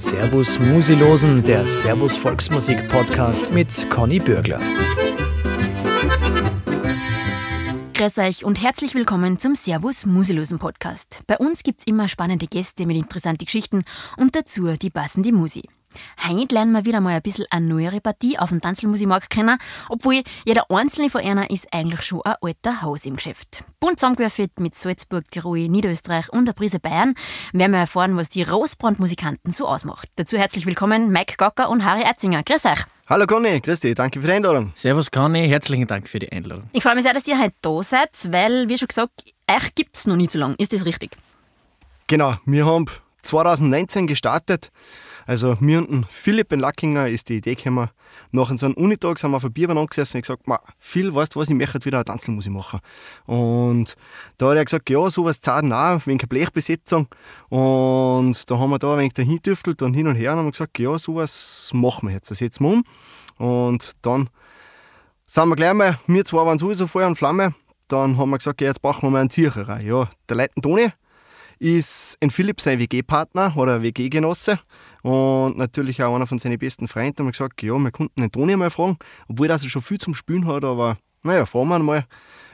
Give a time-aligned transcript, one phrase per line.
[0.00, 4.58] Servus Musilosen, der Servus Volksmusik Podcast mit Conny Bürgler.
[7.92, 11.20] Grüß euch und herzlich willkommen zum Servus Musilosen Podcast.
[11.26, 13.84] Bei uns gibt es immer spannende Gäste mit interessanten Geschichten
[14.16, 15.68] und dazu die passende Musik.
[16.26, 20.22] Heute lernen wir wieder mal ein bisschen eine neuere Partie auf dem Tanzelmusikmarkt kennen, obwohl
[20.44, 23.64] jeder einzelne von einer ist eigentlich schon ein alter Haus im Geschäft.
[23.80, 27.14] Bunt zusammengewürfelt mit Salzburg, Tirol, Niederösterreich und der Prise Bayern
[27.52, 30.08] werden wir erfahren, was die Rosbrand-Musikanten so ausmacht.
[30.16, 32.42] Dazu herzlich willkommen Mike Gocker und Harry Erzinger.
[32.42, 32.84] Grüß euch!
[33.08, 34.70] Hallo Conny, grüß dich, danke für die Einladung.
[34.74, 36.70] Servus Conny, herzlichen Dank für die Einladung.
[36.72, 39.96] Ich freue mich sehr, dass ihr heute da seid, weil, wie schon gesagt, euch gibt
[39.96, 40.54] es noch nicht so lange.
[40.58, 41.16] Ist das richtig?
[42.06, 42.86] Genau, wir haben
[43.22, 44.70] 2019 gestartet.
[45.30, 47.88] Also mir und Philipp in Lackinger ist die Idee gekommen,
[48.32, 50.42] nach so einem Unitag sind wir auf ein Bier angesessen und gesagt,
[50.80, 52.80] Phil, weißt du was, ich möchte wieder eine Tanzelmusik machen.
[53.26, 53.94] Und
[54.38, 57.06] da hat er gesagt, ja, sowas zahlen auch, wegen Blechbesetzung.
[57.48, 60.50] Und da haben wir da ein wenig dahin düftelt und hin und her und haben
[60.50, 62.84] gesagt, ja, sowas machen wir jetzt, das setzen wir um.
[63.38, 64.28] Und dann
[65.26, 67.54] sind wir gleich mal, wir zwei waren sowieso Feuer und Flamme.
[67.86, 69.78] Dann haben wir gesagt, ja, jetzt brauchen wir mal einen Zircherer.
[69.78, 70.88] Ja, der Leiten Toni
[71.60, 74.58] ist ein Philipp sein WG-Partner oder WG-Genosse
[75.02, 77.24] und natürlich auch einer von seinen besten Freunden.
[77.26, 80.46] Wir gesagt, ja, wir konnten den Toni mal fragen, obwohl er schon viel zum Spielen
[80.46, 82.06] hat, aber naja, fragen wir mal.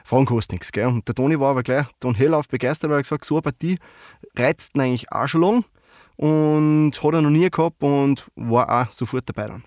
[0.03, 0.71] Fragen kostet nichts.
[0.71, 0.87] Gell?
[0.87, 3.79] Und der Toni war aber gleich dann hellauf begeistert, weil er gesagt so eine Partie
[4.37, 5.65] reizt ihn eigentlich auch schon lang
[6.17, 9.63] und hat er noch nie gehabt und war auch sofort dabei dann.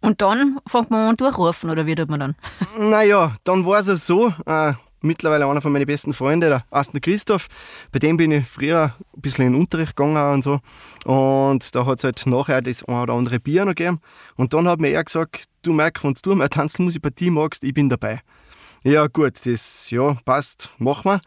[0.00, 2.34] Und dann fängt man an durchrufen, oder wie tut man dann?
[2.78, 7.48] Naja, dann war es so, äh, mittlerweile einer von meinen besten Freunden, der Aston Christoph.
[7.90, 10.60] Bei dem bin ich früher ein bisschen in den Unterricht gegangen und so.
[11.04, 14.00] Und da hat es halt nachher das ein oder andere Bier noch gegeben.
[14.36, 17.74] Und dann hat mir er gesagt, du Mike, wenn du mal eine Tanzmusikpartie magst, ich
[17.74, 18.20] bin dabei.
[18.84, 21.20] Ja, gut, das ja, passt, machen wir.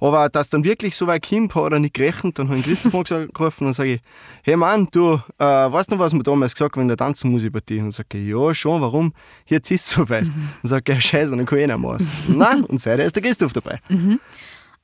[0.00, 2.38] Aber dass dann wirklich so weit kommt, hat er nicht gerechnet.
[2.38, 4.00] Dann habe ich Christoph angerufen und sage ich,
[4.42, 7.80] hey Mann, du, äh, weißt du, was wir damals gesagt haben in der Tanzmusikpartie?
[7.80, 9.12] Und sage ich, ja, schon, warum?
[9.46, 10.24] Jetzt ist es soweit.
[10.24, 10.48] Mhm.
[10.62, 12.02] Und sage ich, scheiße, dann kann ich nicht mehr aus.
[12.28, 13.80] Nein, und seitdem ist der Christoph dabei.
[13.88, 14.20] Mhm.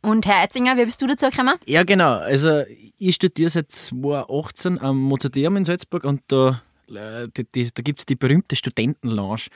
[0.00, 1.54] Und Herr Eitzinger, wie bist du dazu gekommen?
[1.66, 2.12] Ja, genau.
[2.12, 2.62] Also,
[2.98, 6.54] ich studiere seit 2018 am Mozarteum in Salzburg und da äh,
[6.92, 7.26] da
[7.82, 9.46] gibt es die berühmte Studentenlounge,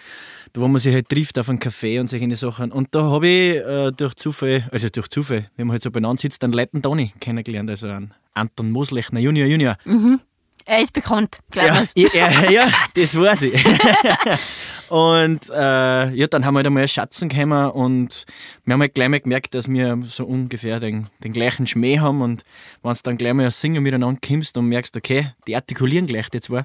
[0.54, 2.72] wo man sich halt trifft auf einen Café und solche Sachen.
[2.72, 6.20] Und da habe ich äh, durch Zufall, also durch Zufall, wenn man halt so benannt
[6.20, 9.76] sitzt, einen Leiten Toni kennengelernt, also einen Anton Moslechner Junior Junior.
[9.84, 10.20] Mhm.
[10.64, 12.12] Er ist bekannt, glaube ich.
[12.14, 13.64] Ja, ja, ja, das weiß ich.
[14.88, 18.24] und äh, ja, dann haben wir halt einmal Schatzen gekommen und
[18.64, 22.22] wir haben halt gleich mal gemerkt, dass wir so ungefähr den, den gleichen Schmäh haben.
[22.22, 22.44] Und
[22.82, 26.28] wenn du dann gleich mal ein Singen miteinander kommst und merkst, okay, die artikulieren gleich
[26.30, 26.64] die zwei,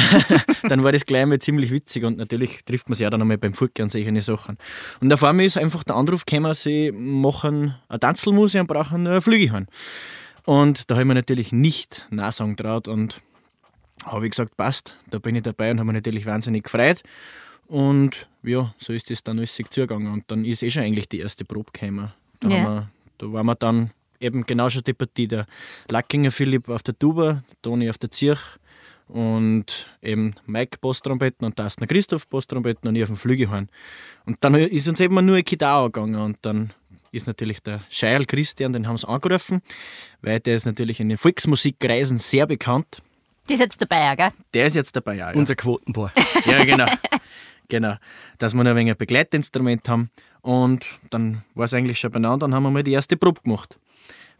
[0.68, 3.38] dann war das gleich mal ziemlich witzig und natürlich trifft man sich ja dann einmal
[3.38, 4.58] beim Fucken und solche Sachen.
[5.00, 9.20] Und auf einmal ist einfach der Anruf gekommen, sie machen eine Tanzelmusik und brauchen eine
[9.20, 9.68] Flügelhorn.
[10.50, 13.20] Und da habe ich mir natürlich nicht nachsagen traut und
[14.04, 17.04] habe ich gesagt, passt, da bin ich dabei und habe mich natürlich wahnsinnig gefreut.
[17.68, 20.12] Und ja, so ist es dann alles zugegangen.
[20.12, 22.12] Und dann ist eh schon eigentlich die erste Probe gekommen.
[22.40, 22.64] Da, ja.
[22.64, 25.28] wir, da waren wir dann eben genau schon die Partie.
[25.28, 25.46] Der
[25.88, 28.40] Lackinger Philipp auf der Tuba, Toni auf der Zirch
[29.06, 33.68] und eben Mike Posttrompeten und Dastner Christoph Posttrompeten und ich auf dem Flügelhorn.
[34.26, 36.72] Und dann ist uns eben nur ein Kidao gegangen und dann
[37.12, 39.62] ist natürlich der Scheil Christian, den haben sie angerufen,
[40.22, 43.02] weil der ist natürlich in den Volksmusikkreisen sehr bekannt.
[43.48, 44.30] Der ist jetzt dabei, gell?
[44.54, 45.32] Der ist jetzt dabei, ja.
[45.32, 46.10] Unser Quotenboy.
[46.46, 46.86] ja, genau.
[47.68, 47.94] genau.
[48.38, 50.10] Dass wir noch ein wenig ein Begleitinstrument haben.
[50.42, 53.78] Und dann war es eigentlich schon benannt, dann haben wir mal die erste Probe gemacht.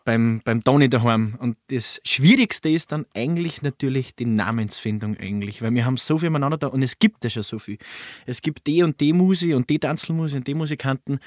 [0.04, 1.36] Beim, beim Toni daheim.
[1.38, 6.30] Und das Schwierigste ist dann eigentlich natürlich die Namensfindung eigentlich, weil wir haben so viel
[6.30, 7.76] miteinander da und es gibt ja schon so viel.
[8.25, 11.20] Es gibt die und die Musik und die Tanzelmusik und die Musikanten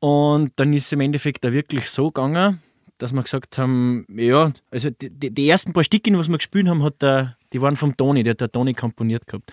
[0.00, 2.60] und dann ist es im Endeffekt da wirklich so gegangen,
[2.98, 6.82] dass wir gesagt haben, ja, also die, die ersten paar Stücke, was wir gespielt haben,
[6.82, 9.52] hat der, die waren vom Toni, der hat der Toni komponiert gehabt.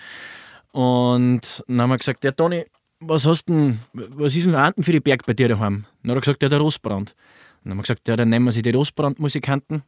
[0.72, 2.66] Und dann haben wir gesagt, der Toni,
[3.00, 5.86] was hast denn, was ist denn für die Berg bei dir daheim?
[6.02, 7.16] Dann hat er gesagt, der Rostbrand.
[7.64, 9.84] dann haben wir gesagt, ja, dann nehmen wir sie die Rostbrand-Musikanten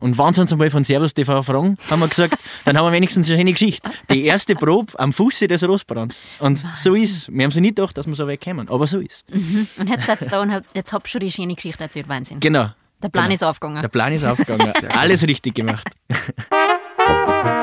[0.00, 2.92] und wenn sie uns einmal von Servus TV fragen, haben wir gesagt, dann haben wir
[2.92, 3.90] wenigstens eine schöne Geschichte.
[4.10, 6.18] Die erste Probe am Fuße des Rostbrands.
[6.38, 6.70] Und Wahnsinn.
[6.74, 9.24] so ist Wir haben sie nicht gedacht, dass wir so weit kommen, aber so ist
[9.32, 9.68] mhm.
[9.78, 12.08] Und jetzt seid da und jetzt habt ihr schon die schöne Geschichte erzählt.
[12.08, 12.40] Wahnsinn.
[12.40, 12.70] Genau.
[13.02, 13.34] Der Plan genau.
[13.34, 13.82] ist aufgegangen.
[13.82, 14.72] Der Plan ist aufgegangen.
[14.90, 15.88] Alles richtig gemacht.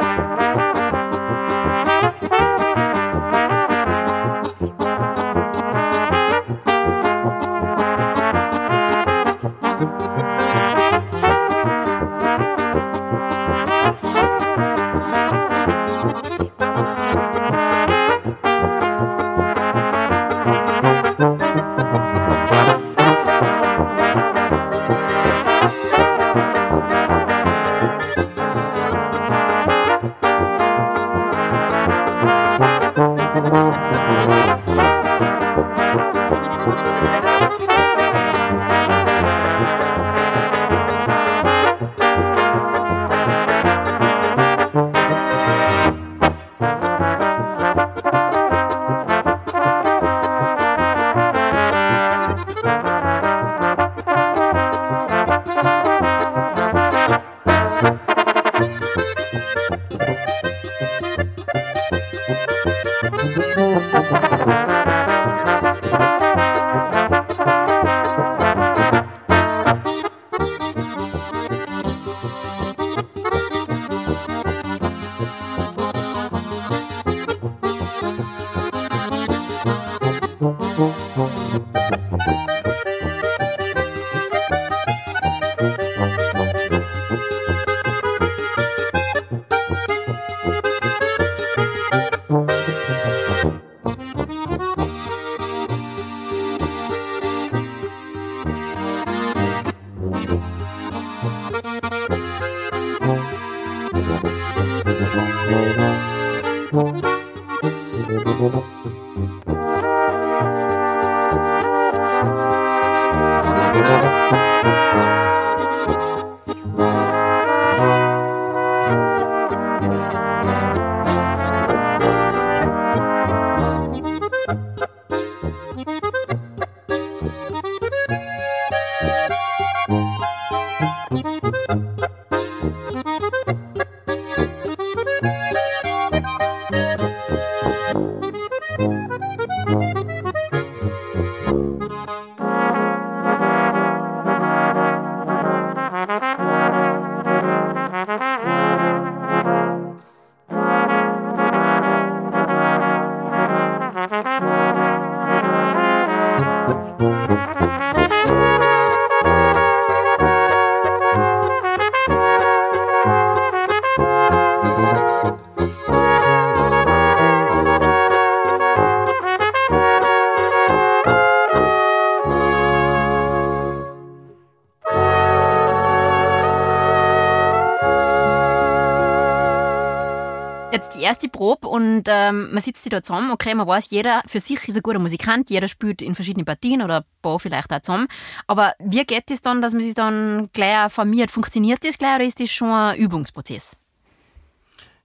[181.00, 183.32] die erste Probe und ähm, man sitzt da zusammen.
[183.32, 186.82] Okay, man weiß, jeder für sich ist ein guter Musikant, jeder spielt in verschiedenen Partien
[186.82, 188.08] oder ein paar vielleicht auch zusammen.
[188.48, 191.32] Aber wie geht es dann, dass man sich dann gleich formiert?
[191.32, 193.76] Funktioniert das gleich oder ist das schon ein Übungsprozess?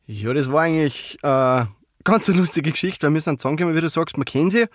[0.06, 1.64] Ja, das war eigentlich äh,
[2.04, 4.66] ganz eine lustige Geschichte, weil wir sind zusammengekommen, wie du sagst, man kennt sie.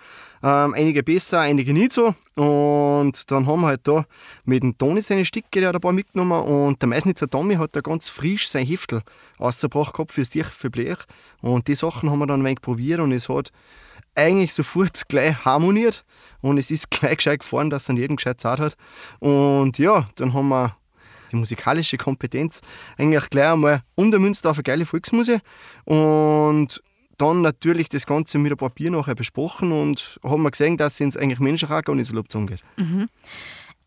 [0.42, 2.14] Ähm, einige besser, einige nicht so.
[2.34, 4.04] Und dann haben wir halt da
[4.44, 6.42] mit dem Toni seine Stücke, der hat ein paar mitgenommen.
[6.42, 9.02] Und der Meisnitzer Tommy hat da ganz frisch sein Heftel
[9.38, 10.98] rausgebracht gehabt fürs Tier, für Blech.
[11.40, 13.52] Und die Sachen haben wir dann ein wenig probiert und es hat
[14.14, 16.04] eigentlich sofort gleich harmoniert.
[16.42, 18.76] Und es ist gleich gescheit gefahren, dass es an jedem gescheit Zeit hat.
[19.20, 20.76] Und ja, dann haben wir
[21.30, 22.60] die musikalische Kompetenz
[22.98, 25.40] eigentlich gleich einmal umgemünzt auf eine geile Volksmusik.
[25.84, 26.82] Und
[27.20, 30.94] dann natürlich das Ganze mit ein paar Bier nachher besprochen und haben wir gesehen, dass
[30.94, 32.62] es uns eigentlich menschlich auch gar nicht so lieb zugeht.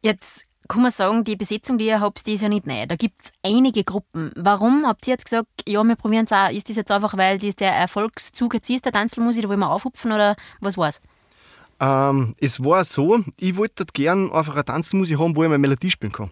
[0.02, 2.86] Jetzt kann man sagen, die Besetzung, die ihr habt, die ist ja nicht neu.
[2.86, 4.32] Da gibt es einige Gruppen.
[4.36, 6.50] Warum habt ihr jetzt gesagt, ja, wir probieren es auch?
[6.50, 9.70] Ist das jetzt einfach, weil das der Erfolgszug jetzt ist, der Tanzelmusik, da wollen wir
[9.70, 11.02] aufhupfen oder was war's?
[11.80, 15.60] Ähm, es war so, ich wollte dort gern einfach eine Tanzmusik haben, wo ich meine
[15.60, 16.32] Melodie spielen kann.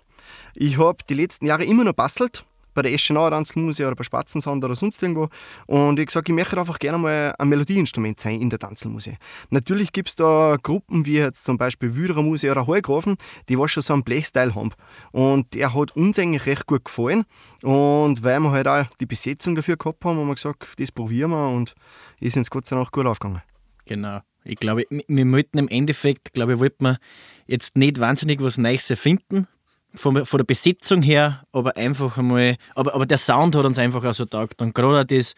[0.53, 4.63] Ich habe die letzten Jahre immer noch bastelt, bei der Eschenauer Tanzelmusik oder bei Spatzensand
[4.63, 5.29] oder sonst irgendwo.
[5.67, 9.17] Und ich gesagt, ich möchte einfach gerne mal ein Melodieinstrument sein in der Tanzelmusik.
[9.49, 13.17] Natürlich gibt es da Gruppen wie jetzt zum Beispiel Wüderer Musik oder Heugrafen,
[13.49, 14.71] die was schon so einen Blechstyle haben.
[15.11, 17.23] Und der hat uns eigentlich recht gut gefallen.
[17.61, 21.31] Und weil wir halt auch die Besetzung dafür gehabt haben, haben wir gesagt, das probieren
[21.31, 21.73] wir und
[22.19, 23.41] ist uns Gott sei Dank gut aufgegangen.
[23.85, 24.19] Genau.
[24.43, 26.97] Ich glaube, wir- wollten im Endeffekt, glaube ich, wollten wir
[27.45, 29.47] jetzt nicht wahnsinnig was Neues erfinden,
[29.93, 34.03] von, von der Besetzung her, aber einfach einmal, aber, aber der Sound hat uns einfach
[34.03, 34.61] auch so taugt.
[34.61, 35.33] Und gerade das,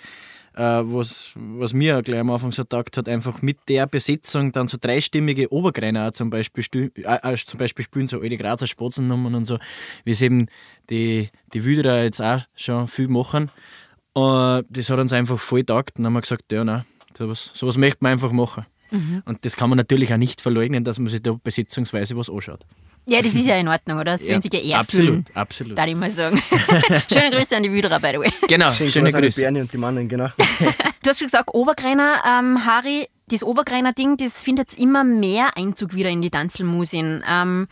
[0.55, 4.51] äh, was, was mir auch gleich am Anfang so taugt hat, einfach mit der Besetzung
[4.51, 8.67] dann so dreistimmige Obergreiner auch zum Beispiel, äh, äh, zum Beispiel spielen, so alte Grazer
[8.67, 9.57] Spatzennummern und so,
[10.03, 10.47] wie es eben
[10.89, 13.49] die, die Wüderer jetzt auch schon viel machen.
[14.15, 16.85] Äh, das hat uns einfach voll taugt und dann haben wir gesagt, ja, nein,
[17.17, 18.65] sowas, sowas möchte man einfach machen.
[19.25, 22.63] Und das kann man natürlich auch nicht verleugnen, dass man sich da besetzungsweise was anschaut.
[23.05, 24.17] Ja, das ist ja in Ordnung, oder?
[24.17, 25.77] Sie Ja, sich geehrt absolut, fühlen, absolut.
[25.77, 26.41] darf ich mal sagen.
[27.11, 28.31] Schöne Grüße an die Wüderer, by the way.
[28.47, 29.41] Genau, Schön schöne Gruß an die Grüße.
[29.41, 30.29] Bernie und die Mannen, genau.
[31.03, 35.93] Du hast schon gesagt, Obergreiner, ähm, Harry, das Obergreiner-Ding, das findet jetzt immer mehr Einzug
[35.95, 37.03] wieder in die Tanzelmusik.
[37.29, 37.67] Ähm,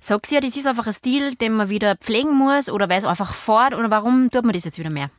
[0.00, 2.98] sagst du ja, das ist einfach ein Stil, den man wieder pflegen muss oder weil
[2.98, 5.10] es einfach fort oder warum tut man das jetzt wieder mehr?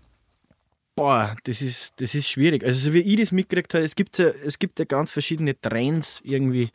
[0.96, 2.64] Boah, das ist, das ist schwierig.
[2.66, 5.60] Also, so wie ich das mitgekriegt habe, es gibt ja, es gibt ja ganz verschiedene
[5.60, 6.70] Trends irgendwie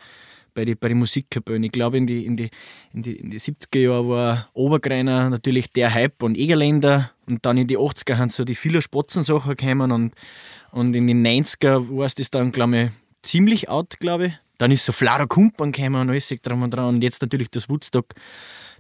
[0.59, 1.63] bei den bei die Musikkapellen.
[1.63, 2.51] Ich glaube, in die, in, die,
[2.93, 7.59] in, die, in die 70er Jahre war Obergreiner natürlich der Hype und Egerländer und dann
[7.59, 10.15] in die 80er haben so die viele Spatzensachen gekommen und,
[10.73, 12.91] und in den 90er war es das dann, glaube ich,
[13.23, 14.33] ziemlich out, glaube ich.
[14.59, 17.69] Dann ist so Flara Kumpan gekommen und alles dran und dran und jetzt natürlich das
[17.69, 18.13] Woodstock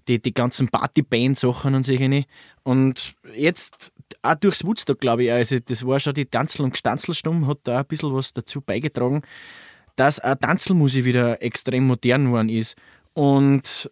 [0.08, 2.24] die, die ganzen Partyband-Sachen und solche.
[2.64, 3.92] Und jetzt
[4.22, 7.80] auch durchs Woodstock, glaube ich, also das war schon die Tanzel- und Gestanzelstunde, hat da
[7.80, 9.22] ein bisschen was dazu beigetragen,
[9.98, 12.76] dass auch Tanzelmusik wieder extrem modern geworden ist.
[13.14, 13.90] Und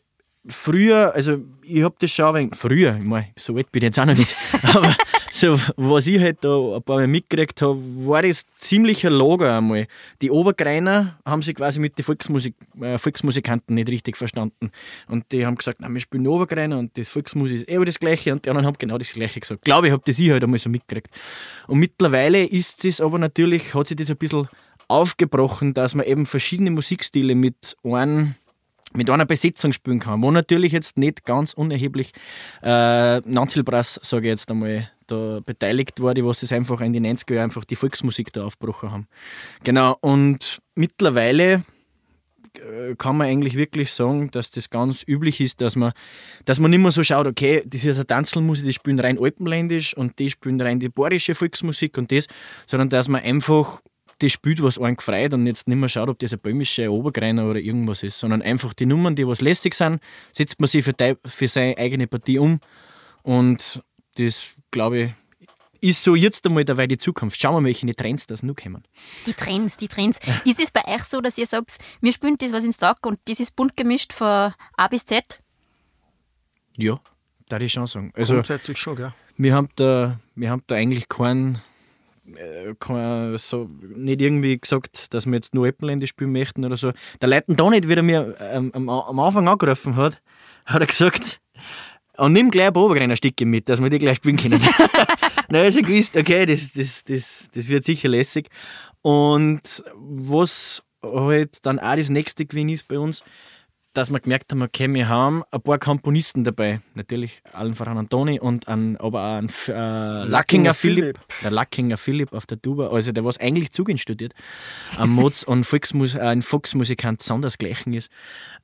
[0.49, 3.99] früher, also ich habe das schon, wenig- früher, ich mein, so alt bin ich jetzt
[3.99, 4.95] auch noch nicht, aber
[5.33, 9.59] so, was ich halt da ein paar Mal mitgekriegt habe, war das ziemlich ein Lager
[9.59, 9.87] einmal.
[10.23, 14.71] Die Obergreiner haben sich quasi mit den Volksmusik, äh, Volksmusikanten nicht richtig verstanden.
[15.09, 18.33] Und die haben gesagt, nein, wir spielen Obergreiner und das Volksmusik ist eh das Gleiche
[18.33, 19.63] und die anderen haben genau das Gleiche gesagt.
[19.65, 21.09] Glaube ich, habe das ich halt einmal so mitgekriegt.
[21.67, 24.49] Und mittlerweile ist es aber natürlich, hat sich das ein bisschen
[24.89, 28.35] aufgebrochen, dass man eben verschiedene Musikstile mit einem
[28.93, 32.13] mit einer Besetzung spielen kann, wo natürlich jetzt nicht ganz unerheblich
[32.63, 37.07] äh, Nanzilbrass, sage ich jetzt einmal, da beteiligt war, die was das einfach in den
[37.07, 39.09] 90er Jahren einfach die Volksmusik da aufgebrochen haben.
[39.65, 41.65] Genau, und mittlerweile
[42.59, 45.93] äh, kann man eigentlich wirklich sagen, dass das ganz üblich ist, dass man,
[46.45, 49.97] dass man nicht mehr so schaut, okay, das ist eine Tanzelmusik, die spielen rein alpenländisch
[49.97, 52.27] und die spielen rein die bayerische Volksmusik und das,
[52.67, 53.81] sondern dass man einfach
[54.19, 56.89] das spielt, was einen gefreut und jetzt nicht mehr schaut, ob das ein böhmischer ein
[56.89, 60.01] Obergreiner oder irgendwas ist, sondern einfach die Nummern, die was lässig sind,
[60.33, 62.61] setzt man sie für, dei- für seine eigene Partie um
[63.23, 63.83] und
[64.17, 65.11] das, glaube ich,
[65.83, 67.39] ist so jetzt einmal dabei die Zukunft.
[67.41, 68.83] Schauen wir mal, welche Trends das noch kommen.
[69.27, 70.19] Die Trends, die Trends.
[70.45, 73.19] Ist es bei euch so, dass ihr sagt, wir spielen das, was ins Tag und
[73.27, 75.43] das ist bunt gemischt von A bis Z?
[76.79, 76.99] Ja,
[77.49, 78.11] da ich schon sagen.
[78.17, 79.13] Also, Grundsätzlich schon, gell?
[79.37, 81.61] wir haben da, wir haben da eigentlich keinen,
[82.35, 86.93] äh, so, nicht irgendwie gesagt, dass wir jetzt nur Alpenländisch spielen möchten oder so.
[87.21, 90.21] Der Leuten da nicht, wie er mir ähm, am, Anfang angerufen hat,
[90.65, 91.41] hat er gesagt,
[92.17, 94.61] und nimm gleich ein paar Obergreiner-Stücke mit, dass wir die gleich spielen können.
[95.49, 98.49] Ich schon gewusst, okay, das, das, das, das wird sicher lässig.
[99.03, 103.23] Und was halt dann auch das nächste gewesen ist bei uns,
[103.97, 106.81] dass wir gemerkt haben, okay, wir haben ein paar Komponisten dabei.
[106.95, 111.19] Natürlich allen voran Antoni und an, aber auch ein äh, Lackinger Philipp.
[111.43, 114.35] Der Lackinger Philipp auf der Tuba, also der was eigentlich Zugin studiert,
[114.99, 118.11] am Mods und Volksmus äh, ein Volksmusikant sondersgleichen ist.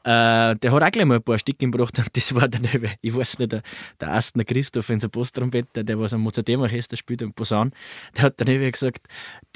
[0.05, 2.69] Äh, der hat auch gleich mal ein paar Stücke gebracht und das war dann,
[3.01, 3.63] ich weiß nicht, der,
[4.01, 7.73] der Astner Christoph, unser Posttrompeter, der was am Mozarteum-Orchester spielt, am Posaun,
[8.17, 9.07] der hat dann eben gesagt,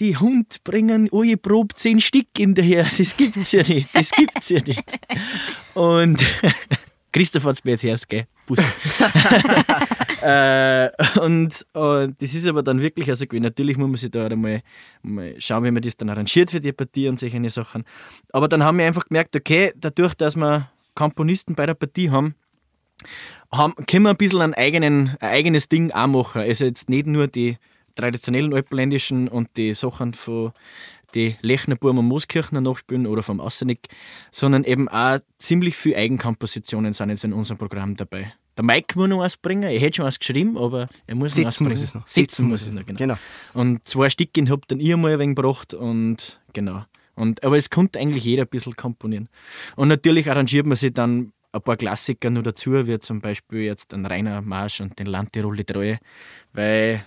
[0.00, 4.10] die Hund bringen alle Probe zehn Stück in der her, das gibt's ja nicht, das
[4.10, 4.98] gibt's ja nicht.
[5.76, 6.24] Und
[7.12, 8.26] Christoph hat es mir jetzt erst, gell?
[8.46, 8.58] Bus.
[10.22, 10.88] äh,
[11.20, 13.26] und, und das ist aber dann wirklich also.
[13.30, 14.62] Natürlich muss man sich da einmal
[15.02, 17.84] mal schauen, wie man das dann arrangiert für die Partie und solche Sachen.
[18.32, 22.36] Aber dann haben wir einfach gemerkt, okay, dadurch, dass wir Komponisten bei der Partie haben,
[23.52, 26.40] haben können wir ein bisschen einen eigenen, ein eigenes Ding auch machen.
[26.40, 27.58] Also jetzt nicht nur die
[27.96, 30.52] traditionellen alpenländischen und die Sachen von
[31.14, 33.88] die Lechnerburm und Mooskirchner nachspielen oder vom Assenig,
[34.30, 38.32] sondern eben auch ziemlich viele Eigenkompositionen sind jetzt in unserem Programm dabei.
[38.56, 39.70] Der Mike muss noch was bringen.
[39.70, 41.70] Ich hätte schon was geschrieben, aber er muss Sitzen noch was bringen.
[41.70, 42.08] muss es noch.
[42.08, 42.98] Sitzen, Sitzen muss es noch, genau.
[42.98, 43.16] Genau.
[43.52, 46.84] Und zwei Stückchen habt dann ihr mal ein wenig gebracht und genau.
[47.14, 49.28] Und, aber es konnte eigentlich jeder ein bisschen komponieren.
[49.74, 53.92] Und natürlich arrangiert man sich dann ein paar Klassiker noch dazu, wie zum Beispiel jetzt
[53.92, 55.98] den Rainer Marsch und den Landtirol die Treue,
[56.52, 57.04] weil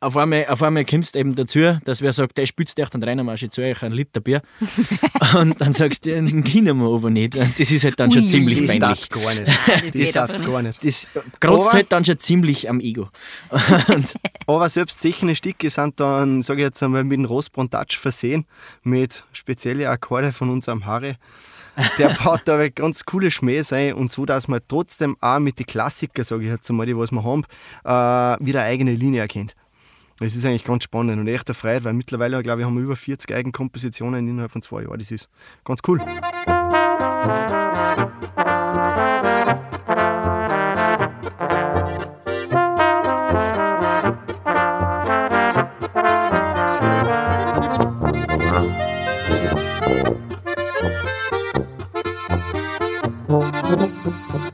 [0.00, 3.02] auf einmal, auf einmal kommst du eben dazu, dass wer sagt, der spitzt echt einen
[3.02, 4.42] Rainer Marsch, ich zahle euch einen Liter Bier.
[5.38, 7.34] und dann sagst du, den kennen wir aber nicht.
[7.36, 8.28] Und das ist halt dann schon Ui.
[8.28, 9.08] ziemlich Das peinlich.
[9.10, 9.46] gar nicht.
[9.68, 10.50] Das geht Das aber nicht.
[10.50, 10.84] gar nicht.
[10.84, 11.06] Das
[11.40, 13.08] kratzt halt dann schon ziemlich am Ego.
[13.88, 14.14] Und
[14.46, 18.46] Aber selbst solche Stücke sind dann, sage ich jetzt einmal, mit dem Rosbrand Touch versehen,
[18.82, 21.16] mit speziellen Akkorde von unserem Harry.
[21.98, 25.58] Der baut da aber ganz coole Schmähs ein und so, dass man trotzdem auch mit
[25.58, 27.44] den Klassikern, sage ich jetzt einmal, die was wir haben,
[27.84, 29.54] äh, wieder eine eigene Linie erkennt.
[30.20, 32.82] Es ist eigentlich ganz spannend und echt eine Freude, weil mittlerweile, glaube ich, haben wir
[32.82, 34.98] über 40 Eigenkompositionen innerhalb von zwei Jahren.
[34.98, 35.30] Das ist
[35.64, 36.00] ganz cool.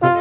[0.00, 0.13] Thank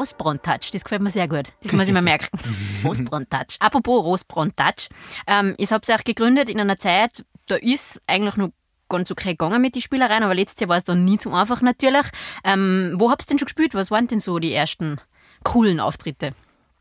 [0.00, 1.52] Rosbrand-Touch, das gefällt mir sehr gut.
[1.62, 2.38] Das muss ich mir merken.
[2.84, 3.56] Rosbrand-Touch.
[3.58, 4.88] Apropos Rosbrand-Touch.
[5.26, 8.48] Ähm, ich habe es auch gegründet in einer Zeit, da ist eigentlich noch
[8.88, 11.60] ganz okay gegangen mit den Spielereien, aber letztes Jahr war es dann nie so einfach
[11.60, 12.06] natürlich.
[12.44, 13.74] Ähm, wo habt ihr denn schon gespielt?
[13.74, 15.00] Was waren denn so die ersten
[15.44, 16.32] coolen Auftritte?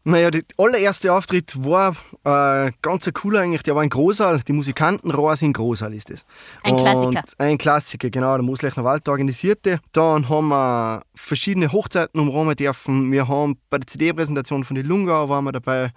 [0.06, 3.64] Naja, der allererste Auftritt war äh, ganz cooler eigentlich.
[3.64, 4.40] Der war ein Großsaal.
[4.48, 6.26] Die Musikanten Rohrs in Großsaal ist das.
[6.64, 7.24] Ein Klassiker.
[7.38, 8.36] ein Klassiker, genau.
[8.36, 9.80] Der Mooslechner Wald organisierte.
[9.92, 13.12] Dann haben wir verschiedene Hochzeiten umrahmen dürfen.
[13.12, 15.92] Wir haben bei der CD-Präsentation von die Lungau waren wir dabei.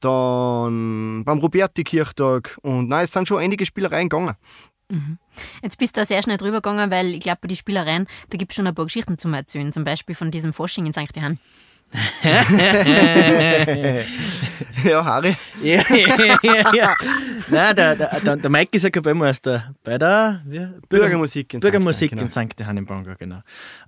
[0.00, 2.58] Dann beim Roberti-Kirchtag.
[2.62, 4.36] Und nein, es sind schon einige Spielereien gegangen.
[4.90, 5.18] Mhm.
[5.62, 8.38] Jetzt bist du da sehr schnell drüber gegangen, weil ich glaube, bei den Spielereien, da
[8.38, 9.72] gibt es schon ein paar Geschichten zum Erzählen.
[9.72, 11.14] Zum Beispiel von diesem Fasching in St.
[11.14, 11.38] Johann.
[14.84, 15.36] ja, Harry.
[15.62, 15.82] ja,
[16.42, 16.96] ja, ja.
[17.48, 20.42] Nein, der, der, der, Mike ist ja Kapellmeister bei der?
[20.88, 22.20] Bürgermusik in Bürgermusik St.
[22.20, 22.58] in St.
[22.58, 23.42] Johann in Bangor, genau.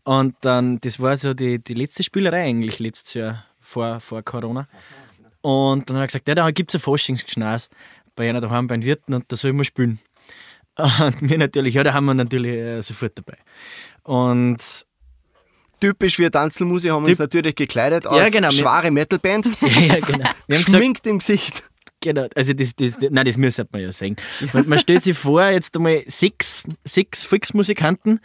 [0.05, 4.69] Und dann, das war so die, die letzte Spielerei eigentlich letztes Jahr vor, vor Corona.
[5.41, 7.71] Und dann hat er gesagt, ja, da gibt es ein Faschingsgeschnaß
[8.15, 9.99] bei einer daheim bei den Wirten und da soll ich mal spielen.
[10.77, 13.39] Und wir natürlich, ja, da haben wir natürlich äh, sofort dabei.
[14.03, 14.59] Und
[15.81, 18.51] Typisch für Tanzelmusik haben wir uns natürlich gekleidet als Ja, genau.
[18.51, 19.47] schwere Metalband.
[19.61, 20.19] ja, genau.
[20.47, 21.65] Wir haben gesagt, Schminkt im Gesicht.
[22.01, 24.17] Genau, also das, das, nein, das müsste man ja sehen.
[24.53, 28.21] Man, man stellt sich vor, jetzt einmal sechs, sechs Volksmusikanten,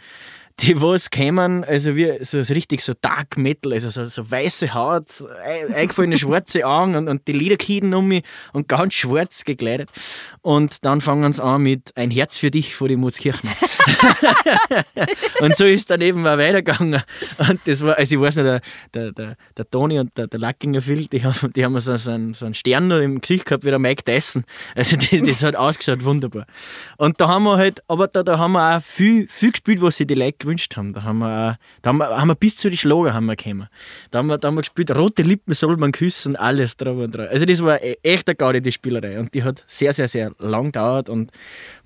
[0.62, 5.24] die was kämen, also wie so, richtig so Dark Metal, also so, so weiße Haut,
[5.44, 8.22] ein- eingefallene schwarze Augen und, und die Liederkiden um mich
[8.52, 9.90] und ganz schwarz gekleidet.
[10.40, 13.50] Und dann fangen sie an mit Ein Herz für dich vor die Mutzkirchen.
[15.40, 17.02] und so ist dann eben auch weitergegangen.
[17.38, 18.60] Und das war, also ich weiß nicht, der,
[18.94, 22.10] der, der, der Toni und der, der Lackinger Phil, die haben, die haben so, so,
[22.10, 24.44] einen, so einen Stern noch im Gesicht gehabt wie der Mike Tyson.
[24.74, 26.46] Also das, das hat ausgeschaut wunderbar.
[26.96, 29.96] Und da haben wir halt, aber da, da haben wir auch viel, viel gespielt, was
[29.96, 30.92] sich die Leute gewünscht haben.
[30.92, 33.68] Da haben wir, da haben wir, haben wir bis zu den Schlager haben wir gekommen.
[34.10, 37.14] Da haben wir, da haben wir gespielt, rote Lippen soll man küssen, alles drauf und
[37.14, 37.28] drauf.
[37.30, 39.18] Also das war e- echt eine Gaudi, die Spielerei.
[39.18, 41.30] Und die hat sehr, sehr, sehr lang gedauert und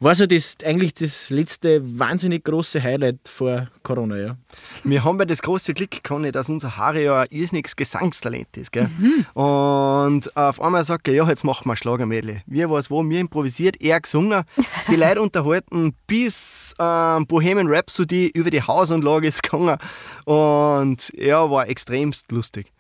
[0.00, 4.36] war so das, eigentlich das letzte wahnsinnig große Highlight vor Corona, ja.
[4.84, 8.72] Wir haben ja das große Glück, Conny, dass unser Harry ja ein irrsinniges Gesangstalent ist.
[8.72, 8.88] Gell?
[9.34, 12.42] Und auf einmal sagt er, ja, jetzt machen wir Schlagermädel.
[12.46, 14.42] Wir was wo, wir improvisiert, er gesungen,
[14.90, 19.78] die Leute unterhalten, bis ähm, Bohemian Rhapsody über die Hausanlage ist gegangen.
[20.24, 22.72] Und ja, war extremst lustig.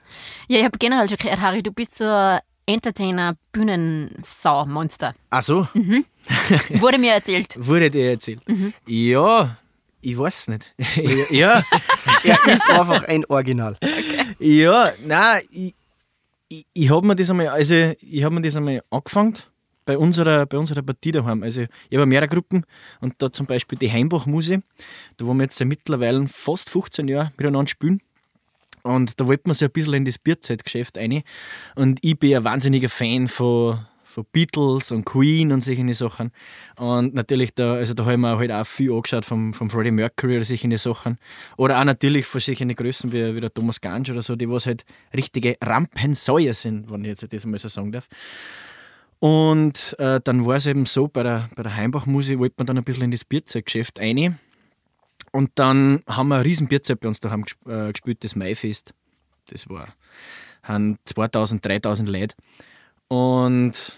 [0.48, 5.14] Ja, ich habe generell schon gehört, Harry, du bist so ein Entertainer, Bühnensau, Monster.
[5.30, 5.68] Ach so,
[6.80, 7.54] Wurde mir erzählt.
[7.58, 8.40] wurde dir erzählt.
[8.86, 9.56] Ja,
[10.00, 10.74] ich weiß nicht.
[11.30, 11.62] ja,
[12.24, 13.76] Er ist einfach ein Original.
[14.38, 15.74] Ja, nein, ich,
[16.48, 19.38] ich, ich habe mir das einmal, also ich habe mir das einmal angefangen
[19.86, 21.42] bei unserer, bei unserer Partie daheim.
[21.42, 22.66] Also ich habe mehrere Gruppen
[23.00, 24.62] und da zum Beispiel die Heimbach-Muse,
[25.16, 28.02] da wo wir jetzt mittlerweile fast 15 Jahre miteinander spielen.
[28.82, 31.22] Und da wollten wir so ein bisschen in das Bierzeitgeschäft rein.
[31.74, 36.30] Und ich bin ein wahnsinniger Fan von, von Beatles und Queen und solche Sachen.
[36.78, 39.90] Und natürlich, da, also da habe ich mir halt auch viel angeschaut vom, vom Freddie
[39.90, 41.18] Mercury oder solche Sachen.
[41.56, 44.66] Oder auch natürlich von solchen Größen wie, wie der Thomas Gansch oder so, die was
[44.66, 48.08] halt richtige Rampensäuer sind, wenn ich jetzt das mal so sagen darf.
[49.18, 52.78] Und äh, dann war es eben so, bei der, bei der Heimbach-Musik wollte man dann
[52.78, 54.38] ein bisschen in das Bierzeitgeschäft rein.
[55.32, 58.94] Und dann haben wir ein riesen Bierzelt bei uns daheim gesp äh, gespielt, das Maifest.
[59.48, 59.88] Das war
[60.62, 62.34] haben 2000, 3000 Leute.
[63.08, 63.96] Und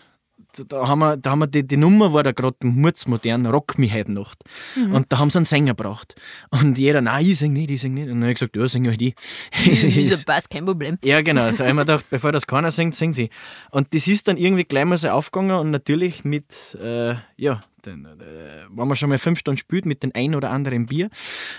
[0.68, 3.92] da- haben wir, da haben wir die, die Nummer war da gerade mutzmodern, Rock mich
[3.92, 4.38] heute Nacht.
[4.76, 6.14] Und da haben sie einen Sänger gebraucht.
[6.50, 8.04] Und jeder, nein, ich sing nicht, ich sing nicht.
[8.04, 9.14] Und dann habe ich gesagt, ja, sing halt ich.
[9.64, 10.98] Wieso passt, kein Problem.
[11.02, 11.50] Ja, genau.
[11.50, 13.30] So habe ich mir gedacht, bevor das keiner singt, singen sie.
[13.70, 18.04] Und das ist dann irgendwie gleich mal so aufgegangen und natürlich mit, äh, ja, den,
[18.06, 21.10] äh, wenn man schon mal fünf Stunden spielt, mit den ein oder anderen Bier.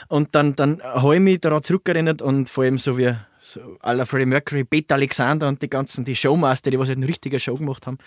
[0.07, 4.05] Und dann, dann habe ich mich daran zurückerinnert und vor allem so wie so la
[4.05, 7.55] Freddie Mercury, Peter Alexander und die ganzen, die Showmaster, die was halt eine richtige Show
[7.55, 7.97] gemacht haben.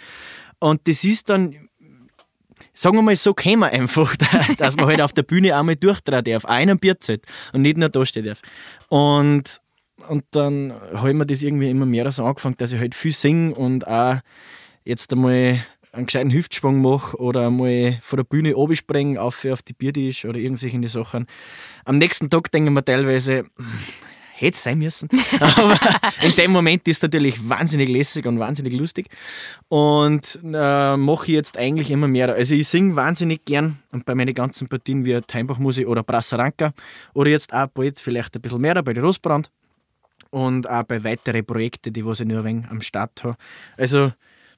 [0.59, 1.69] Und das ist dann,
[2.75, 4.17] sagen wir mal, so käme einfach,
[4.59, 8.05] dass man halt auf der Bühne einmal durchdrehen darf, einem Bierzelt und nicht nur da
[8.05, 8.43] stehen darf.
[8.89, 9.61] Und,
[10.09, 13.13] und dann habe ich mir das irgendwie immer mehr so angefangen, dass ich halt viel
[13.13, 14.19] singe und auch
[14.85, 19.63] jetzt einmal einen gescheiten Hüftsprung mache oder einmal von der Bühne oben springen, auf, auf
[19.63, 21.27] die Biertisch oder irgendwelche Sachen.
[21.85, 23.45] Am nächsten Tag denke ich mir teilweise,
[24.43, 25.09] hätte es sein müssen.
[25.41, 25.79] Aber
[26.21, 29.09] in dem Moment ist es natürlich wahnsinnig lässig und wahnsinnig lustig.
[29.69, 32.35] Und äh, mache ich jetzt eigentlich immer mehr.
[32.35, 36.73] Also ich singe wahnsinnig gern und bei meinen ganzen Partien wie Heimbachmusik oder Brassaranka
[37.15, 39.51] oder jetzt auch bald vielleicht ein bisschen mehr bei der Rosbrand
[40.31, 43.37] und auch bei weiteren Projekten, die was ich nur ein wenig am Start habe.
[43.77, 44.13] Also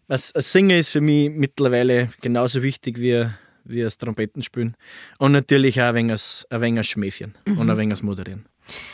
[0.08, 3.26] das, das Singen ist für mich mittlerweile genauso wichtig wie,
[3.64, 4.76] wie das Trompetenspielen.
[5.18, 8.46] Und natürlich auch ein wenig das, ein wenig das Schmäfchen und ein wenig das Moderieren.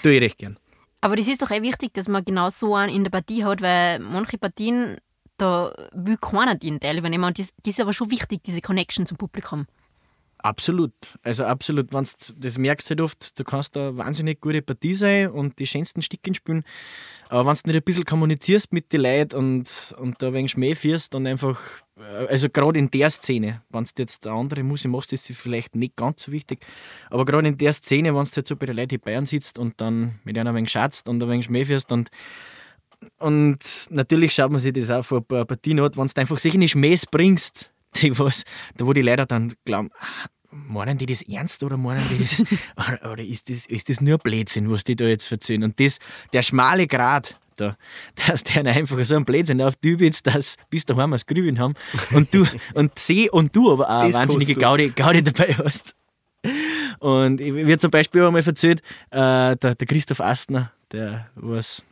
[0.02, 0.56] Tue ich recht gern.
[1.00, 3.62] Aber das ist doch eh wichtig, dass man genau so einen in der Partie hat,
[3.62, 4.98] weil manche Partien,
[5.38, 7.24] da will keiner den Teil übernehmen.
[7.24, 9.66] Und das, ist aber schon wichtig, diese Connection zum Publikum.
[10.42, 10.92] Absolut.
[11.22, 15.30] Also absolut, wenn das merkst du halt oft, du kannst da wahnsinnig gute Partie sein
[15.30, 16.64] und die schönsten Stückchen spielen.
[17.28, 20.74] Aber wenn du nicht ein bisschen kommunizierst mit den Leuten und, und da wenig Schmäh
[20.74, 21.60] führst und einfach,
[22.28, 25.74] also gerade in der Szene, wenn du jetzt eine andere Musik machst, ist sie vielleicht
[25.76, 26.60] nicht ganz so wichtig.
[27.10, 29.58] Aber gerade in der Szene, wenn du jetzt so bei den Leuten in Bayern sitzt
[29.58, 32.10] und dann mit einer ein wenig schatzt und ein wenig Schmäh führst und
[33.18, 33.58] und
[33.88, 36.68] natürlich schaut man sich das auch vor ein paar Partien an, wenn du einfach solche
[36.68, 38.44] Schmähs bringst, die was,
[38.76, 42.40] da wo die Leute dann glauben, ah, meinen die das ernst oder meinen die das,
[42.76, 45.64] oder, oder, ist, das, ist das nur Blödsinn, was die da jetzt erzählen?
[45.64, 45.98] Und das,
[46.32, 47.76] der schmale Grad, da,
[48.26, 51.74] dass der einfach so ein Blödsinn auf die jetzt, dass bis daheim das Grübeln haben
[52.12, 55.94] und du und sie und du aber auch eine wahnsinnige Gaudi, Gaudi dabei hast.
[57.00, 61.82] Und ich wird zum Beispiel einmal erzählt, äh, der, der Christoph Astner, der was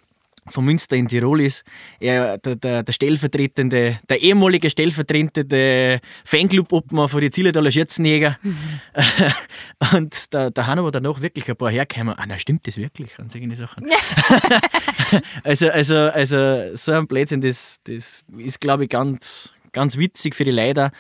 [0.51, 1.65] von Münster in Tirol ist.
[2.01, 8.39] Er, der, der, der stellvertretende, der ehemalige stellvertretende Fanclub-Obmann von den Zillertaler Schützenjäger.
[8.43, 8.57] Mhm.
[9.97, 12.15] und da, da haben aber danach wirklich ein paar hergekommen.
[12.17, 13.19] Ah, na, stimmt das wirklich?
[13.19, 13.87] Und solche Sachen.
[15.45, 20.45] also, also, also, so ein Blödsinn, das, das ist, glaube ich, ganz, ganz witzig für
[20.45, 20.91] die Leute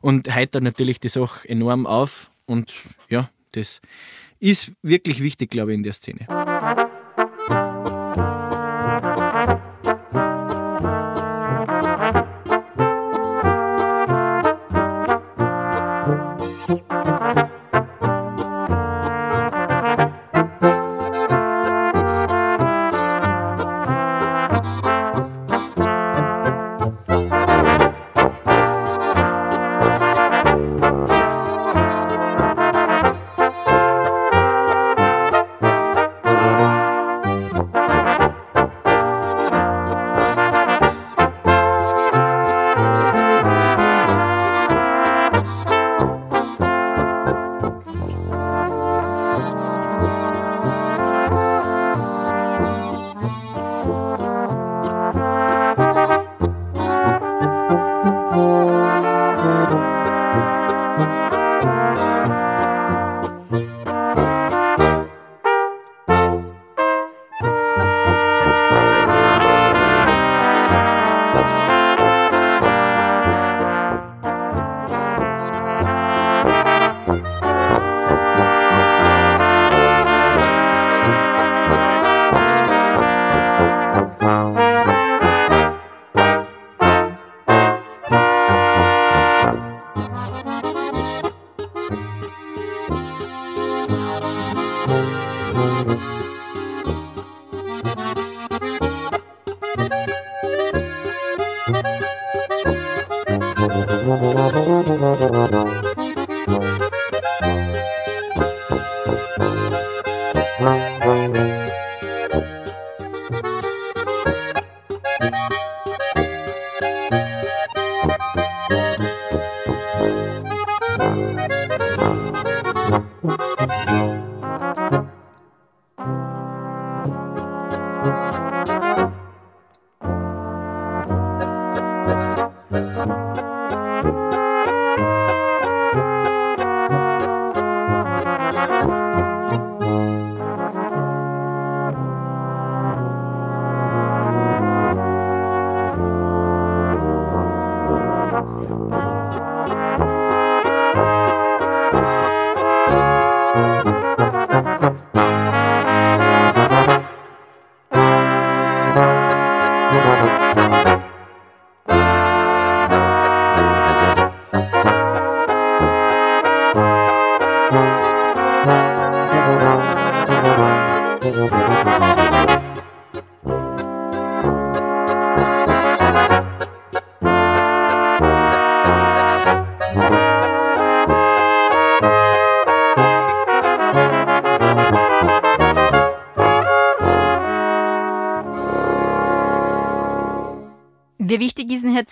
[0.00, 2.30] und heitert natürlich die Sache enorm auf.
[2.46, 2.72] Und
[3.08, 3.80] ja, das
[4.38, 6.26] ist wirklich wichtig, glaube ich, in der Szene.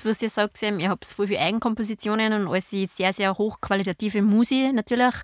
[0.04, 4.72] Jetzt, was ihr sagt, ihr habt voll viele Eigenkompositionen und alles sehr, sehr hochqualitative Musik
[4.72, 5.14] natürlich.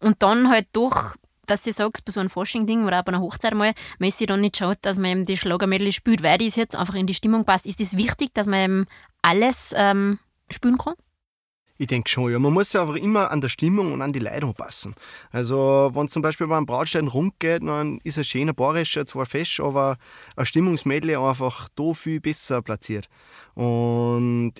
[0.00, 1.14] Und dann halt doch,
[1.46, 4.18] dass ihr sagt, bei so einem Fasching-Ding oder auch bei einer Hochzeit mal, man ist
[4.18, 7.06] sich dann nicht schaut, dass man eben die Schlagermedley spielt, weil das jetzt einfach in
[7.06, 7.66] die Stimmung passt.
[7.66, 8.86] Ist es das wichtig, dass man eben
[9.22, 10.18] alles ähm,
[10.50, 10.94] spielen kann?
[11.76, 12.38] Ich denke schon, ja.
[12.38, 14.94] Man muss ja aber immer an der Stimmung und an die Leute anpassen.
[15.32, 19.98] Also, wenn zum Beispiel beim Brautstein rumgeht, dann ist ein schöner Bayerischer zwar fest, aber
[20.36, 23.08] ein Stimmungsmedley einfach da viel besser platziert.
[23.54, 24.54] Und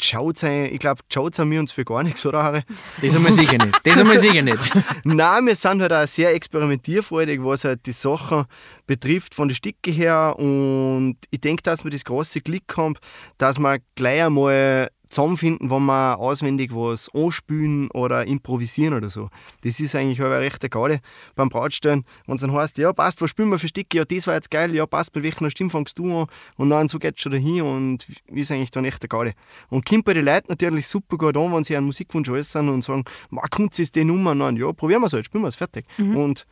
[0.00, 2.62] schaut sein, ich glaube, schaut an mir uns für gar nichts, oder Harry?
[3.02, 3.80] Das einmal sicher nicht.
[3.84, 4.58] Das einmal sicher nicht.
[5.04, 8.44] Nein, wir sind halt auch sehr experimentierfreudig, was halt die Sachen
[8.86, 10.36] betrifft, von der Stücke her.
[10.38, 12.94] Und ich denke, dass wir das große Glück haben,
[13.38, 19.30] dass wir gleich einmal zusammenfinden, wenn wir auswendig was anspülen oder improvisieren oder so.
[19.62, 21.00] Das ist eigentlich eine rechte Garde
[21.34, 22.04] beim Brautstellen.
[22.26, 23.98] Wenn es dann heißt, ja, passt, was spielen wir für Stücke?
[23.98, 26.26] Ja, das war jetzt geil, ja, passt, mit welcher Stimme fängst du an?
[26.56, 29.32] Und dann so geht es schon dahin und ist eigentlich dann echt Garde.
[29.68, 32.82] Und kommt bei den Leuten natürlich super gut an, wenn sie einen Musikwunsch äußern und
[32.82, 34.34] sagen, ma, kommt es die Nummer?
[34.34, 35.86] Nein, ja, probieren wir es halt, spielen wir es, fertig.
[35.96, 36.16] Mhm.
[36.16, 36.46] Und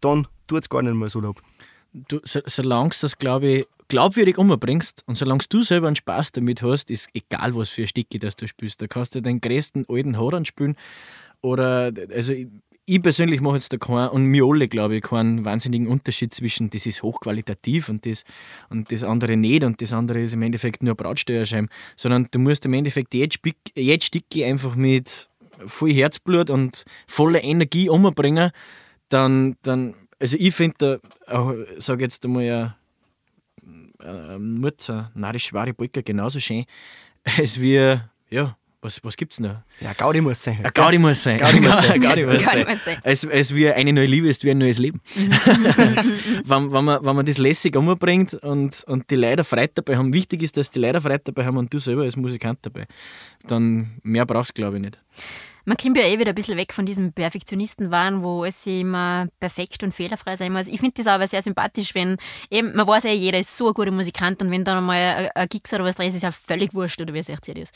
[0.00, 1.38] dann tut es gar nicht mehr so laut.
[1.92, 6.62] Du, so, solange das, glaube ich, glaubwürdig umbringst und solange du selber einen Spaß damit
[6.62, 8.82] hast, ist egal, was für ein Stücke das du spielst.
[8.82, 10.76] Da kannst du den größten alten Horan spielen
[11.40, 12.48] oder, also ich,
[12.88, 16.70] ich persönlich mache jetzt da keinen, und wir alle, glaube ich, keinen wahnsinnigen Unterschied zwischen
[16.70, 18.24] das ist hochqualitativ und das,
[18.70, 22.64] und das andere nicht und das andere ist im Endeffekt nur Brautsteuerschein, sondern du musst
[22.64, 23.38] im Endeffekt jedes,
[24.04, 25.28] Stücke einfach mit
[25.66, 28.50] voll Herzblut und voller Energie umbringen,
[29.08, 32.76] dann, dann also ich finde da, sage jetzt einmal, ja,
[34.02, 36.64] äh, die schwere Brücke genauso schön,
[37.24, 37.98] als wie,
[38.30, 38.56] ja,
[38.86, 39.56] was, was gibt es noch?
[39.80, 40.58] Ja, Gaudi muss sein.
[40.62, 41.38] Ja, Gaudi muss sein.
[41.38, 42.00] Gaudi muss sein.
[42.00, 42.98] Gaudi muss sein.
[43.02, 45.00] Als, als wie eine neue Liebe ist wie ein neues Leben.
[46.44, 50.12] wenn, wenn, man, wenn man das lässig umbringt und, und die Leute Freude dabei haben,
[50.12, 52.86] wichtig ist, dass die Leute Freude dabei haben und du selber als Musikant dabei,
[53.46, 54.98] dann mehr brauchst du, glaube ich, nicht.
[55.68, 59.82] Man kommt ja eh wieder ein bisschen weg von diesem Perfektionisten-Wahn, wo es immer perfekt
[59.82, 60.68] und fehlerfrei sein muss.
[60.68, 62.18] Ich finde das aber sehr sympathisch, wenn
[62.50, 65.48] eben, man weiß ja, jeder ist so ein guter Musikant und wenn dann mal ein
[65.48, 67.72] Gigs oder was drin ist, ist ja völlig wurscht, oder wie seht ihr das?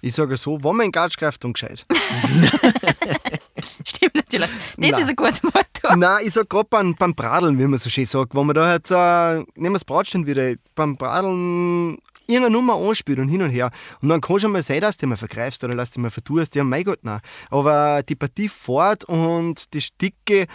[0.00, 1.86] Ich sage so, wenn man in Gatsch greift, dann gescheit.
[3.84, 4.50] Stimmt natürlich.
[4.50, 5.00] Das Nein.
[5.00, 5.94] ist ein gutes Motto.
[5.96, 8.74] Nein, ich sage gerade beim, beim Bradeln, wie man so schön sagt, wenn man da
[8.74, 11.98] jetzt, äh, nehmen wir das Bratstein wieder, beim Bradeln
[12.30, 13.70] irgendeine Nummer anspielt und hin und her.
[14.00, 16.54] Und dann kann schon mal sein, dass du mal vergreifst oder dass du mal vertust.
[16.54, 17.20] Ja, mein Gott, nein.
[17.50, 20.46] Aber die Partie fort und die Stücke,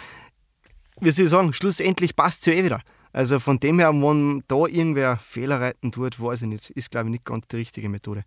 [1.00, 2.80] wie soll ich sagen, schlussendlich passt es ja eh wieder.
[3.12, 6.70] Also von dem her, wenn da irgendwer Fehler reiten tut, weiß ich nicht.
[6.70, 8.24] Ist, glaube ich, nicht ganz die richtige Methode.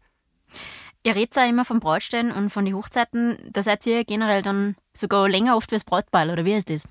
[1.04, 3.38] Ihr redet ja immer vom Brautstellen und von den Hochzeiten.
[3.52, 6.88] Da seid ihr generell dann sogar länger oft wie das Brautball, oder wie ist das?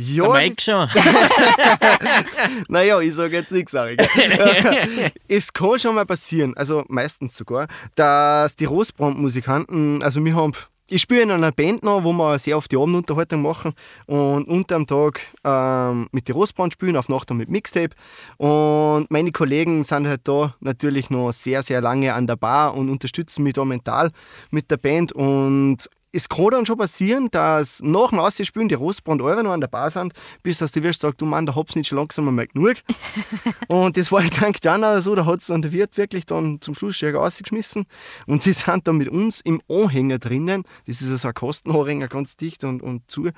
[0.00, 0.88] Ja, Der Mike schon.
[2.68, 3.96] naja, ich sage jetzt nichts, sage
[5.28, 10.52] Es kann schon mal passieren, also meistens sogar, dass die Rostbrandmusikanten, also wir haben
[10.92, 13.74] ich spiele in einer Band noch, wo wir sehr oft die Abendunterhaltung machen
[14.06, 17.94] und unter dem Tag ähm, mit die Rostbrand spielen, auf Nacht dann mit Mixtape.
[18.38, 22.90] Und meine Kollegen sind halt da natürlich noch sehr, sehr lange an der Bar und
[22.90, 24.10] unterstützen mich da mental
[24.50, 25.12] mit der Band.
[25.12, 29.60] Und es kann dann schon passieren, dass nach dem Ausspielen die Rostbrand alle noch an
[29.60, 32.34] der Bar sind, bis dass die Wirt sagt, du Mann, da hab's nicht schon langsam
[32.34, 32.74] mal genug.
[33.68, 36.60] und das war halt dank Jana so, da hat es dann der Wirt wirklich dann
[36.60, 37.86] zum Schluss schon rausgeschmissen.
[38.26, 42.36] Und sie sind dann mit uns im Anhänger drinnen, das ist so ein Kostenanhänger, ganz
[42.36, 43.28] dicht und, und zu,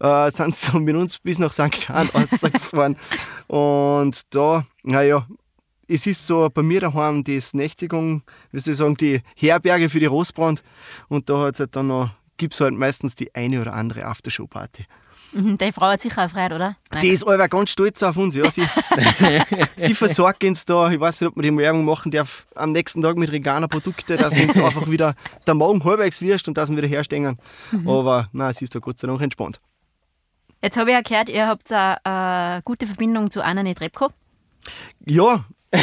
[0.00, 1.88] äh, sind sie dann mit uns bis nach St.
[1.88, 2.96] Jan rausgefahren.
[3.46, 5.26] und da, naja,
[5.88, 10.00] es ist so bei mir daheim das Nächtigung, wie soll ich sagen, die Herberge für
[10.00, 10.62] die Rostbrand.
[11.08, 14.86] Und da halt dann noch, gibt es halt meistens die eine oder andere Aftershow-Party.
[15.32, 16.76] Mhm, deine Frau hat sicher auch Freude, oder?
[16.90, 17.00] Nein.
[17.02, 18.34] Die ist aber ganz stolz auf uns.
[18.34, 18.50] Ja.
[18.50, 18.66] Sie,
[19.76, 23.02] sie versorgt uns da, ich weiß nicht, ob man die Werbung machen darf, am nächsten
[23.02, 25.14] Tag mit Regana-Produkten, dass uns einfach wieder
[25.46, 27.38] der Magen halbwegs wirst und dass wir wieder herstehen.
[27.72, 27.88] Mhm.
[27.88, 29.60] Aber nein, sie ist da Gott sei Dank entspannt.
[30.62, 34.08] Jetzt habe ich ja gehört, ihr habt eine äh, gute Verbindung zu Anna Netrebko.
[35.04, 35.44] Ja,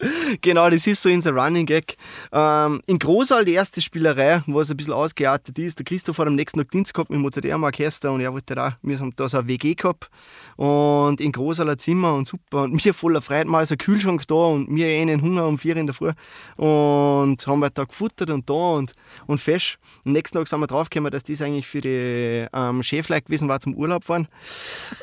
[0.40, 1.96] genau, das ist so in der Running Gag.
[2.32, 5.78] Ähm, in Großal die erste Spielerei, wo es ein bisschen ausgeartet ist.
[5.78, 8.54] Der Christoph hat am nächsten Tag Dienst gehabt mit dem Mozart Orchester und er wollte
[8.54, 10.10] da, wir haben da so eine WG gehabt
[10.56, 14.26] und in Großal ein Zimmer und super und mir voller Freude, mal ist ein Kühlschrank
[14.26, 16.12] da und mir einen Hunger um vier in der Früh
[16.56, 18.94] und haben halt da gefuttert und da und,
[19.26, 19.78] und fest.
[20.04, 23.60] Am nächsten Tag sind wir draufgekommen, dass das eigentlich für die ähm, Chefleute gewesen war
[23.60, 24.28] zum Urlaub fahren.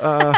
[0.02, 0.34] äh,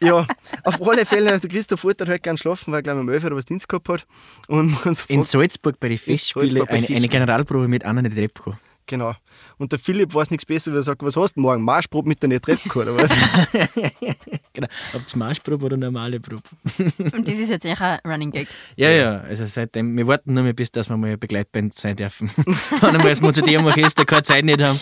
[0.00, 0.26] ja,
[0.64, 3.44] auf alle Fälle, der Christoph wollte halt gerne schlafen, weil gleich um 11 Uhr was
[3.44, 4.06] Dienst gehabt hat.
[4.46, 4.76] Und
[5.08, 8.54] in Salzburg bei den Festspielen eine, eine Generalprobe mit Anna Netrebko.
[8.88, 9.14] Genau.
[9.58, 11.62] Und der Philipp weiß nichts besser, weil er sagt, was hast du morgen?
[11.62, 13.10] Marschprobe mit der Netrebko oder was?
[14.54, 14.66] genau.
[14.94, 16.42] Ob es Marschprobe oder normale Probe.
[16.98, 18.48] Und das ist jetzt echt ein Running Gag.
[18.76, 19.20] Ja, ja.
[19.20, 22.30] Also seitdem, wir warten nur mehr, bis dass wir mal eine Begleitband sein dürfen.
[22.80, 24.80] Wenn wir als Mozarteum Orchester keine Zeit nicht haben,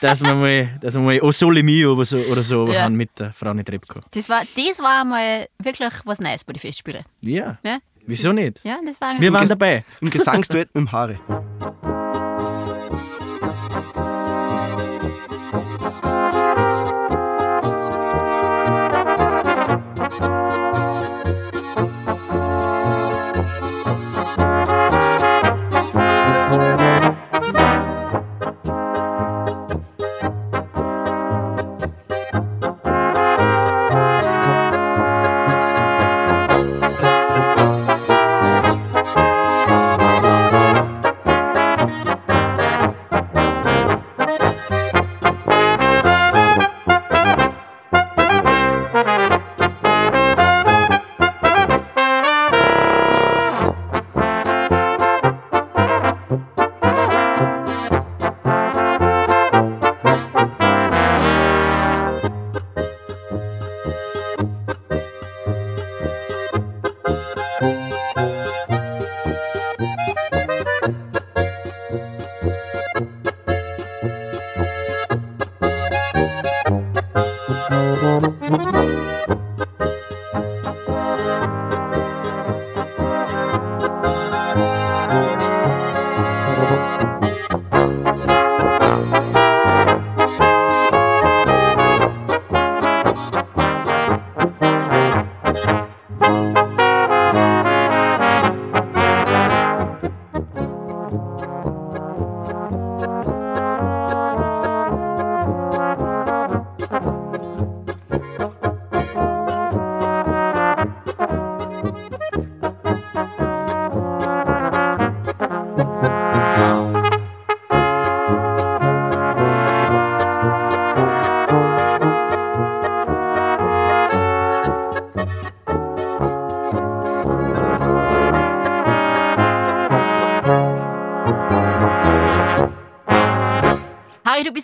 [0.00, 2.82] dass wir mal, dass wir mal O Sole Mio oder so, oder so ja.
[2.82, 4.00] haben mit der Frau Netrebko.
[4.10, 7.04] Das war, das war mal wirklich was Neues bei den Festspielen.
[7.22, 7.58] Ja.
[7.64, 7.78] ja?
[8.06, 8.60] Wieso nicht?
[8.64, 9.84] Ja, das war Wir waren dabei.
[10.00, 11.18] Im Gesangsduett mit dem Harry.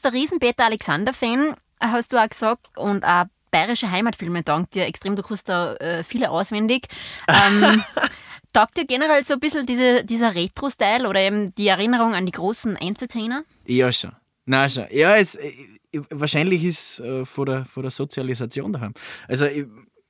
[0.03, 4.86] Bist ein riesen Peter Alexander-Fan, hast du auch gesagt, und auch bayerische Heimatfilme dank dir
[4.86, 5.14] extrem.
[5.14, 6.88] Du kannst da äh, viele auswendig.
[7.28, 7.82] Ähm,
[8.53, 12.32] taugt dir generell so ein bisschen diese, dieser Retro-Style oder eben die Erinnerung an die
[12.32, 13.44] großen Entertainer?
[13.66, 14.12] Ja, schon.
[14.44, 14.86] Nein, schon.
[14.90, 15.53] Ja, es, äh,
[16.11, 18.94] wahrscheinlich ist äh, von, der, von der Sozialisation daheim.
[19.28, 19.66] Also, ich,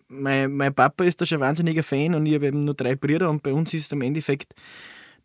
[0.08, 2.96] mein, mein Papa ist da schon ein wahnsinniger Fan und ich habe eben nur drei
[2.96, 4.54] Brüder und bei uns ist im Endeffekt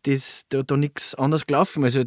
[0.02, 1.84] das, da, da nichts anderes gelaufen.
[1.84, 2.00] Also,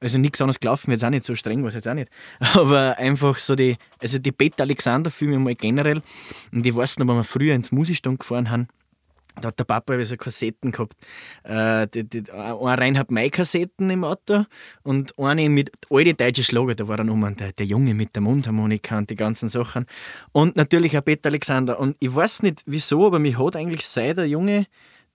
[0.00, 2.10] also nichts anderes gelaufen, jetzt auch nicht so streng, was jetzt auch nicht.
[2.54, 6.02] Aber einfach so die, also die Peter Alexander-Filme mal generell.
[6.52, 8.68] Und ich weiß noch, wenn wir früher ins Musikstand gefahren haben,
[9.40, 10.94] da hat der Papa so Kassetten gehabt.
[11.42, 14.44] Äh, die, die, eine Reinhard May-Kassetten im Auto
[14.82, 16.74] und eine mit alten deutschen Schlager.
[16.74, 19.86] Da war dann um der, der Junge mit der Mundharmonika und die ganzen Sachen.
[20.32, 21.80] Und natürlich auch Peter Alexander.
[21.80, 24.66] Und ich weiß nicht wieso, aber mich hat eigentlich seit der Junge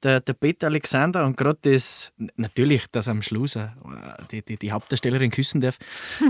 [0.04, 3.68] der, der Peter Alexander und gerade das, natürlich, dass er am Schluss äh,
[4.32, 5.78] die, die, die Hauptdarstellerin küssen darf,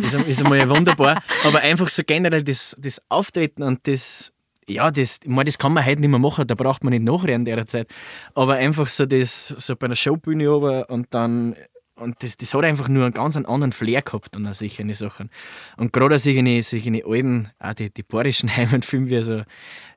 [0.03, 1.21] ist, ist einmal wunderbar.
[1.43, 4.31] Aber einfach so generell das, das Auftreten und das,
[4.67, 7.03] ja, das, ich meine, das kann man heute nicht mehr machen, da braucht man nicht
[7.03, 7.87] nachrennen in der Zeit.
[8.33, 11.55] Aber einfach so das, so bei einer Showbühne oben und dann,
[11.95, 15.29] und das, das hat einfach nur einen ganz anderen Flair gehabt und auch solche Sachen.
[15.77, 19.43] Und gerade auch solche, solche alten, auch die, die bayerischen Heimatfilme, wie so,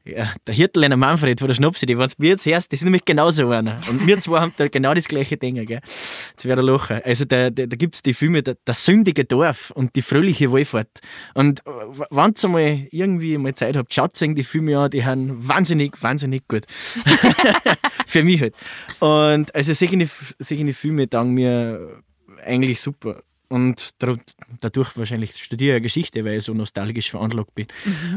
[0.04, 2.84] ja, der Hirtleiner Manfred von der Schnapsi, die, wenn du mir jetzt hörst, das ist
[2.84, 3.80] nämlich genauso einer.
[3.88, 5.80] Und wir zwei haben da genau das gleiche Ding, gell.
[5.84, 7.00] Jetzt wäre der Lachen.
[7.04, 11.00] Also da, da, da gibt es die Filme, das sündige Dorf und die fröhliche Wallfahrt.
[11.34, 15.46] Und wenn ihr mal irgendwie mal Zeit habt, schaut euch die Filme an, die haben
[15.46, 16.64] wahnsinnig, wahnsinnig gut.
[18.06, 18.54] Für mich halt.
[18.98, 22.02] Und also solche, solche Filme taugen mir
[22.44, 23.22] eigentlich super.
[23.48, 27.66] Und dadurch wahrscheinlich studiere ich Geschichte, weil ich so nostalgisch veranlagt bin.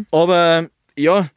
[0.09, 1.29] Aber ja,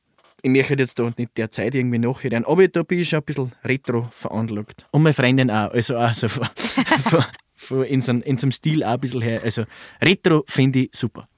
[0.43, 2.45] ich möchte jetzt da nicht der Zeit irgendwie nachhören.
[2.45, 4.87] Aber da bin ich schon ein bisschen retro veranlagt.
[4.91, 5.71] Und meine Freundin auch.
[5.71, 7.25] Also auch so von, von,
[7.55, 9.43] von in, so, in so einem Stil auch ein bisschen her.
[9.43, 9.65] Also
[10.01, 11.29] retro finde ich super.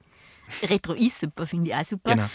[0.63, 2.13] Retro ist super, finde ich auch super.
[2.15, 2.27] Genau.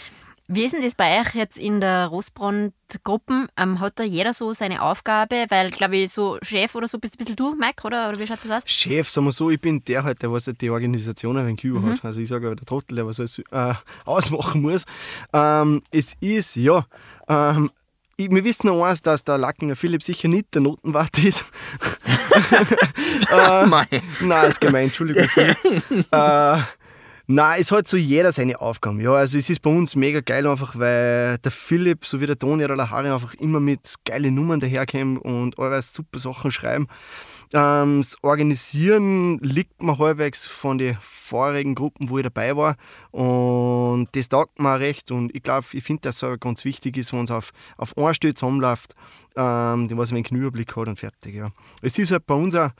[0.49, 3.49] Wie ist denn das bei euch jetzt in der Rosbrand-Gruppen?
[3.57, 5.45] Ähm, hat da jeder so seine Aufgabe?
[5.49, 8.07] Weil, glaube ich, so Chef oder so bist ein bisschen du, Mike, oder?
[8.07, 8.63] Oder wie schaut das aus?
[8.65, 11.65] Chef, sagen wir so, ich bin der halt, der was halt die Organisation ein wenig
[11.65, 12.05] über hat.
[12.05, 13.73] Also ich sage aber der Trottel, der was alles äh,
[14.05, 14.85] ausmachen muss.
[15.33, 16.85] Ähm, es ist, ja,
[17.27, 17.69] ähm,
[18.15, 21.45] ich, wir wissen noch eins, dass der Lackinger Philipp sicher nicht der Notenwart ist.
[23.67, 23.85] Mei.
[24.21, 25.27] Nein, ist gemein, Entschuldigung.
[26.11, 26.57] Äh,
[27.29, 29.01] Nein, es hat so jeder seine Aufgaben.
[29.01, 32.63] Ja, also es ist bei uns mega geil einfach, weil der Philipp sowie der Toni
[32.63, 36.87] oder der Harry einfach immer mit geilen Nummern daherkommen und allweil super Sachen schreiben.
[37.53, 42.77] Ähm, das Organisieren liegt mir halbwegs von den vorigen Gruppen, wo ich dabei war.
[43.11, 45.11] Und das taugt mir recht.
[45.11, 48.13] Und ich glaube, ich finde, dass es ganz wichtig ist, wenn es auf, auf eine
[48.13, 48.95] Stelle zusammenläuft,
[49.35, 51.35] ähm, was ein wenig Überblick hat und fertig.
[51.35, 51.51] Ja.
[51.81, 52.71] Es ist halt bei uns auch,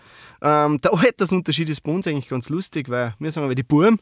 [0.42, 4.00] ähm, der Altersunterschied ist bei uns eigentlich ganz lustig, weil wir sagen aber die Buben,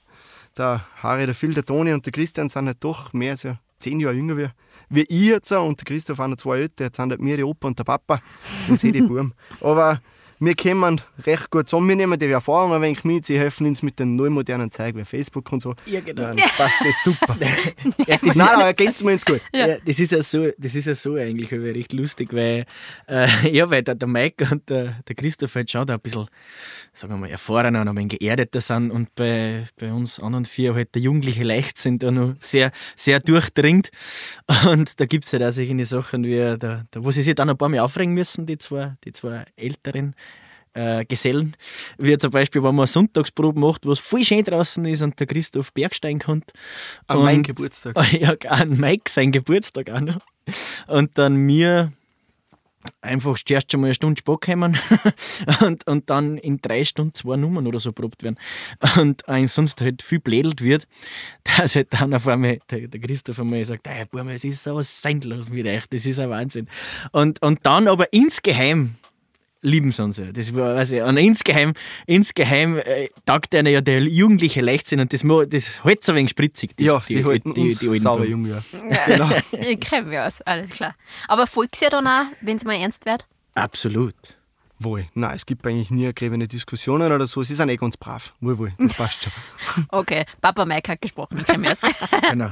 [0.58, 4.00] der Harry, der Phil, der Toni und der Christian sind halt doch mehr so zehn
[4.00, 4.48] Jahre jünger wie,
[4.90, 6.86] wie ich jetzt und der Christoph auch noch zwei älter.
[6.86, 8.22] Jetzt sind halt mir die Opa und der Papa
[8.70, 9.34] und sie die Buben.
[9.62, 10.02] Aber
[10.40, 11.90] wir kommen recht gut zusammen.
[11.90, 15.00] Wir nehmen die Erfahrung ein wenig mit, sie helfen uns mit den neuen modernen Zeigen
[15.00, 15.76] wie Facebook und so.
[15.86, 16.24] Ja, genau.
[16.24, 17.38] Dann passt das super.
[18.08, 19.42] Ja, das Nein, aber ergänzt mir jetzt gut.
[19.54, 19.78] Ja.
[19.84, 22.66] das ist ja so, das ist ja so eigentlich recht lustig, weil,
[23.08, 26.28] äh, ja, weil der, der Mike und der, der Christoph halt schon da ein bisschen,
[26.94, 30.76] sagen wir mal, erfahrener und ein wenig geerdeter sind und bei, bei uns anderen vier
[30.76, 33.90] halt der jugendliche Leichtsinn da noch sehr, sehr durchdringt.
[34.68, 37.50] Und da gibt es halt auch solche Sachen wie, der, der, wo sie sich dann
[37.50, 40.16] ein paar Mal aufregen müssen, die zwei, die zwei Älteren
[40.76, 41.56] äh, Gesellen,
[41.98, 45.20] wie zum Beispiel, wenn man eine Sonntagsprobe macht, wo es voll schön draußen ist und
[45.20, 46.52] der Christoph Bergstein kommt.
[47.08, 47.96] An meinem Geburtstag.
[48.16, 50.20] Ja, an Mike sein Geburtstag auch noch.
[50.88, 51.92] Und dann mir
[53.02, 54.78] einfach zuerst schon mal eine Stunde Spock kommen
[55.62, 58.38] und, und dann in drei Stunden zwei Nummern oder so probt werden.
[58.98, 60.88] Und äh, sonst halt viel blädelt wird,
[61.44, 64.82] dass halt dann auf einmal der, der Christoph einmal sagt, hey, Burm, es ist so
[64.82, 66.68] sinnlos mit euch, das ist ein Wahnsinn.
[67.12, 68.96] Und, und dann aber insgeheim
[69.66, 70.32] lieben sie uns ja.
[70.32, 71.74] Das war, weiß ich, und insgeheim,
[72.06, 76.32] insgeheim äh, taugt einer ja der jugendliche Leichtsinn und das, das hält so ein wenig
[76.32, 76.78] spritzig.
[76.78, 78.46] Die, Ja, die, sie halten die, uns die alten sauber jung.
[78.46, 78.62] Ja.
[79.08, 79.30] Genau.
[79.52, 80.96] Ich kenne mich aus, alles klar.
[81.28, 83.26] Aber folgst ja dann auch, wenn es mal ernst wird?
[83.56, 84.16] Absolut.
[84.78, 85.08] Wohl.
[85.14, 87.42] Nein, es gibt eigentlich nie gräbende Diskussionen oder so.
[87.44, 88.34] Sie sind eh ganz brav.
[88.42, 88.74] Wohl, wohl.
[88.78, 89.32] Das passt schon.
[89.90, 91.80] Okay, Papa Mike hat gesprochen, ich kenne mich aus.
[92.30, 92.52] Genau.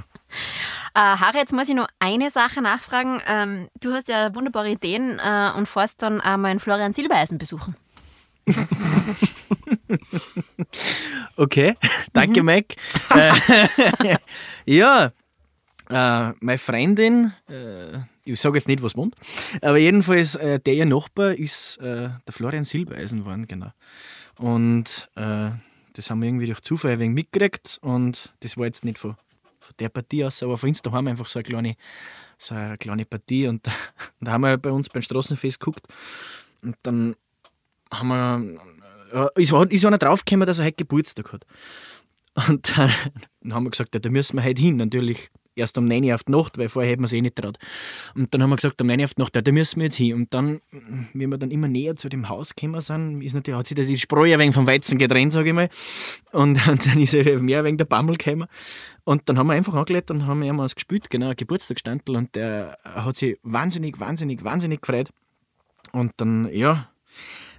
[0.95, 3.19] Äh, Harry, jetzt muss ich noch eine Sache nachfragen.
[3.27, 7.75] Ähm, du hast ja wunderbare Ideen äh, und fährst dann einmal einen Florian Silbereisen besuchen.
[11.35, 11.75] Okay,
[12.13, 12.75] danke Mike.
[13.09, 14.17] Äh,
[14.65, 15.11] ja,
[15.89, 19.15] äh, meine Freundin, äh, ich sage jetzt nicht, was wohnt,
[19.61, 23.71] aber jedenfalls äh, der ihr Nachbar ist äh, der Florian Silbereisen geworden, genau.
[24.37, 25.49] Und äh,
[25.93, 29.15] das haben wir irgendwie durch Zufall ein wenig mitgekriegt und das war jetzt nicht von,
[29.63, 31.75] von der Partie aus, aber von uns daheim einfach so eine kleine,
[32.37, 33.67] so eine kleine Partie und,
[34.21, 35.87] da haben wir bei uns beim Straßenfest geguckt
[36.61, 37.15] und dann
[37.91, 41.45] haben wir, äh, ist, ist einer draufgekommen, dass er heute Geburtstag hat.
[42.47, 42.91] Und dann,
[43.41, 44.77] dann haben wir gesagt, ja, da müssen wir heute hin.
[44.77, 47.35] Natürlich erst um 9 Uhr auf die Nacht, weil vorher hätten wir es eh nicht
[47.35, 47.57] traut.
[48.15, 49.85] Und dann haben wir gesagt, um 9 Uhr auf die Nacht, ja, da müssen wir
[49.85, 50.13] jetzt hin.
[50.15, 50.61] Und dann,
[51.13, 53.97] wie wir dann immer näher zu dem Haus gekommen sind, ist natürlich, hat sich die
[53.97, 55.69] Spreu ein wenig vom Weizen getrennt, sage ich mal.
[56.31, 58.47] Und, und dann ist mehr wegen der Bammel gekommen.
[59.03, 62.15] Und dann haben wir einfach angelegt und haben ihm was gespielt, genau, ein Geburtstagsstandel.
[62.15, 65.09] Und der hat sich wahnsinnig, wahnsinnig, wahnsinnig gefreut.
[65.91, 66.89] Und dann, ja,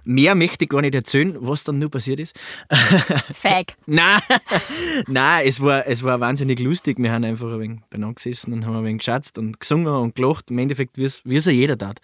[0.05, 2.37] mehr möchte ich gar nicht erzählen, was dann nur passiert ist.
[3.33, 3.73] Fag.
[3.85, 4.19] Nein,
[5.07, 6.97] nein es, war, es war wahnsinnig lustig.
[6.99, 10.15] Wir haben einfach ein wenig beieinander gesessen und haben ein wenig geschätzt und gesungen und
[10.15, 10.49] gelacht.
[10.51, 11.99] Im Endeffekt, wie es es ja jeder tat.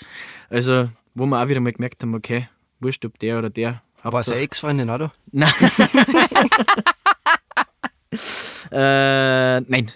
[0.50, 2.50] Also, wo wir auch wieder mal gemerkt haben, okay,
[2.80, 3.82] wurscht, ob der oder der.
[4.04, 5.12] Aber Hauptsache- seine Ex-Freundin auch da?
[5.32, 5.52] Nein.
[8.72, 9.92] äh, nein,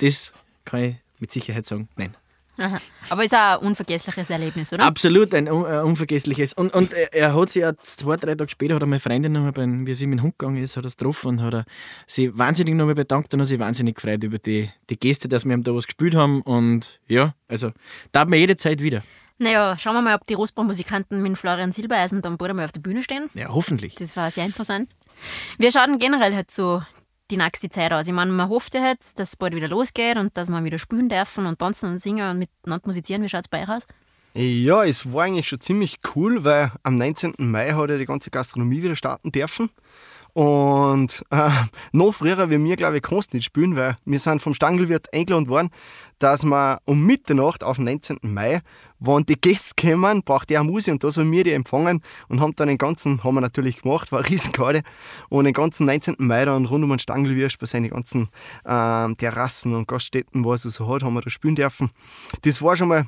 [0.00, 0.32] das
[0.64, 1.88] kann ich mit Sicherheit sagen.
[1.96, 2.14] Nein.
[2.58, 2.78] Aha.
[3.10, 4.84] Aber ist auch ein unvergessliches Erlebnis, oder?
[4.84, 6.54] Absolut ein un äh, unvergessliches.
[6.54, 9.32] Und, und er, er hat sich ja zwei, drei Tage später, hat er meine Freundin
[9.32, 11.64] nochmal, wie sie mit dem Hund gegangen ist, hat er getroffen und hat er
[12.06, 15.54] sich wahnsinnig nochmal bedankt und hat sich wahnsinnig gefreut über die, die Geste, dass wir
[15.54, 16.42] ihm da was gespielt haben.
[16.42, 17.72] Und ja, also
[18.12, 19.02] da hat man jede Zeit wieder.
[19.38, 22.80] Naja, schauen wir mal, ob die Rostbau-Musikanten mit Florian Silbereisen dann bald einmal auf der
[22.80, 23.28] Bühne stehen.
[23.34, 23.94] Ja, hoffentlich.
[23.96, 24.88] Das war sehr interessant.
[25.58, 26.82] Wir schauen generell halt so
[27.30, 28.06] die nächste Zeit aus.
[28.06, 30.78] Ich meine, man hofft ja jetzt, dass es bald wieder losgeht und dass wir wieder
[30.78, 33.22] spielen dürfen und tanzen und singen und miteinander musizieren.
[33.22, 33.86] Wie schaut es bei euch aus?
[34.34, 37.34] Ja, es war eigentlich schon ziemlich cool, weil am 19.
[37.38, 39.70] Mai hat ja die ganze Gastronomie wieder starten dürfen.
[40.36, 41.48] Und äh,
[41.92, 45.10] noch früher wie mir, glaube ich, kannst du nicht spielen, weil wir sind vom Stangelwirt
[45.14, 45.70] eingeladen worden,
[46.18, 48.18] dass wir um Mitternacht auf den 19.
[48.20, 48.60] Mai,
[48.98, 52.54] wenn die Gäste kommen, braucht der Musik und da sollen wir die empfangen und haben
[52.54, 54.82] dann den ganzen, haben wir natürlich gemacht, war Riesengarde
[55.30, 56.16] und den ganzen 19.
[56.18, 58.28] Mai dann rund um den Stangelwirt bei seinen ganzen
[58.66, 61.88] ähm, Terrassen und Gaststätten, was er so hat, haben wir da spielen dürfen.
[62.42, 63.06] Das war schon mal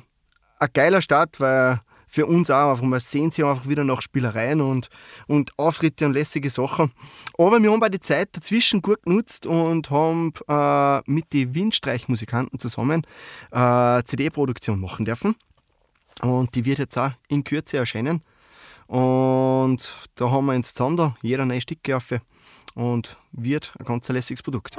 [0.57, 4.61] ein geiler Start, weil für uns auch einfach mal sehen sie einfach wieder nach Spielereien
[4.61, 4.89] und,
[5.27, 6.91] und Auftritte und lässige Sachen.
[7.37, 12.57] Aber wir haben bei die Zeit dazwischen gut genutzt und haben äh, mit den Windstreichmusikanten
[12.57, 13.03] zusammen
[13.51, 15.35] äh, CD-Produktion machen dürfen.
[16.21, 18.23] Und die wird jetzt auch in Kürze erscheinen.
[18.87, 22.11] Und da haben wir ins Zander jeder neue Stücke auf
[22.73, 24.77] und wird ein ganz lässiges Produkt.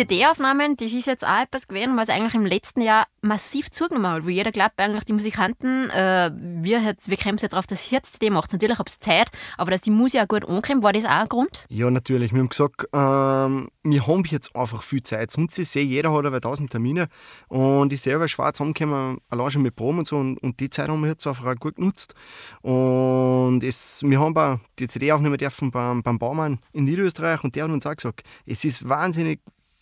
[0.00, 4.24] CD-Aufnahmen, das ist jetzt auch etwas gewesen, was eigentlich im letzten Jahr massiv zugenommen hat,
[4.24, 8.30] wo jeder glaubt, eigentlich die Musikanten, äh, wir, wir kommen ja drauf, dass ihr CD
[8.30, 8.50] macht.
[8.50, 11.28] Natürlich habt ihr Zeit, aber dass die Musik auch gut ankommt, war das auch ein
[11.28, 11.66] Grund?
[11.68, 12.32] Ja, natürlich.
[12.32, 15.32] Wir haben gesagt, ähm, wir haben jetzt einfach viel Zeit.
[15.32, 17.08] Sonst ist eh, jeder hat aber tausend Termine
[17.48, 20.88] und ich selber schwarz zusammengekommen, allein schon mit Proben und so und, und, die Zeit
[20.88, 22.14] haben wir jetzt einfach auch gut genutzt.
[22.62, 27.54] Und es, wir haben auch die CD aufnehmen dürfen beim, beim Baumann in Niederösterreich und
[27.54, 29.40] der hat uns auch gesagt, es ist wahnsinnig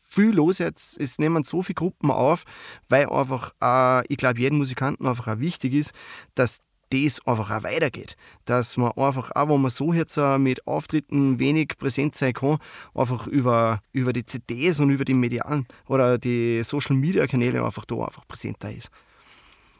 [0.09, 0.99] viel los jetzt.
[0.99, 2.45] Es nehmen so viele Gruppen auf,
[2.89, 5.93] weil einfach, äh, ich glaube, jedem Musikanten einfach auch wichtig ist,
[6.35, 8.17] dass das einfach auch weitergeht.
[8.47, 12.59] Dass man einfach auch, wenn man so jetzt mit Auftritten wenig präsent sein kann,
[12.95, 17.85] einfach über, über die CDs und über die medialen oder die Social Media Kanäle einfach
[17.85, 18.91] da einfach präsenter ist.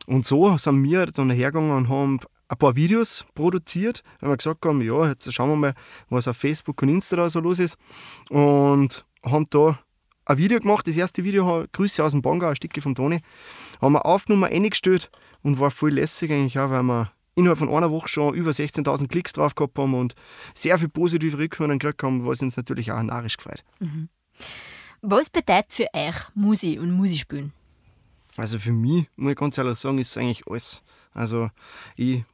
[0.07, 4.65] Und so sind wir dann hergegangen und haben ein paar Videos produziert, weil wir gesagt
[4.65, 5.75] haben, ja, jetzt schauen wir mal,
[6.09, 7.77] was auf Facebook und Insta da so los ist.
[8.31, 9.79] Und haben da
[10.29, 13.21] ein Video gemacht, das erste Video, Grüße aus dem Bangau, ein Stückchen vom Toni,
[13.81, 15.11] haben wir aufgenommen, eingestellt
[15.43, 19.09] und war voll lässig eigentlich auch, weil wir innerhalb von einer Woche schon über 16.000
[19.09, 20.15] Klicks drauf gehabt haben und
[20.55, 23.65] sehr viel positive Rückmeldungen gekriegt haben, was uns natürlich auch narrisch gefreut.
[23.79, 24.09] Mhm.
[25.01, 27.53] Was bedeutet für euch Musik und Musikspielen?
[28.37, 30.83] Also für mich, muss ich ganz ehrlich sagen, ist es eigentlich alles.
[31.15, 31.51] Also
[31.97, 32.25] ich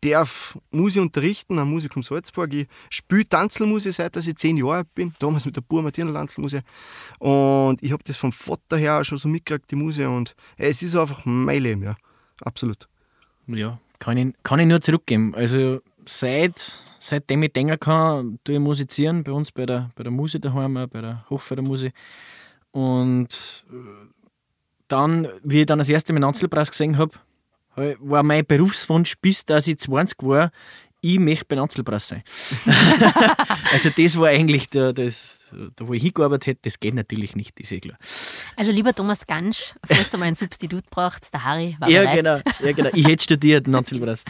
[0.00, 2.52] darf Musik unterrichten am Musikum Salzburg.
[2.52, 6.62] Ich spiele Tanzelmusik seit ich zehn Jahre alt bin, damals mit der Bur Martina Tanzelmusik.
[7.18, 10.06] Und ich habe das vom Vater her schon so mitgekriegt, die Musik.
[10.06, 11.96] Und es ist einfach mein Leben, ja.
[12.40, 12.88] Absolut.
[13.46, 15.34] Ja, kann ich, kann ich nur zurückgeben.
[15.34, 20.12] Also seit, seitdem ich denken kann, tue ich musizieren, bei uns bei der, bei der
[20.12, 21.94] Musik daheim, bei der Hochfördermusik.
[22.72, 24.16] Und äh,
[24.88, 27.12] dann, wie ich dann das erste Mal den Anzelpreis gesehen habe,
[27.76, 30.50] war mein Berufswunsch, bis dass ich 20 war,
[31.00, 32.22] ich möchte bei Anzelpreis sein.
[33.72, 35.46] also das war eigentlich der, das,
[35.76, 37.98] da, wo ich hingearbeitet hätte, das geht natürlich nicht, ist eh klar.
[38.56, 42.16] Also lieber Thomas Gansch, falls du mal ein Substitut braucht, der Harry war ja, bereit.
[42.16, 42.90] Genau, ja, genau.
[42.92, 44.24] Ich hätte studiert, Anzelpreis.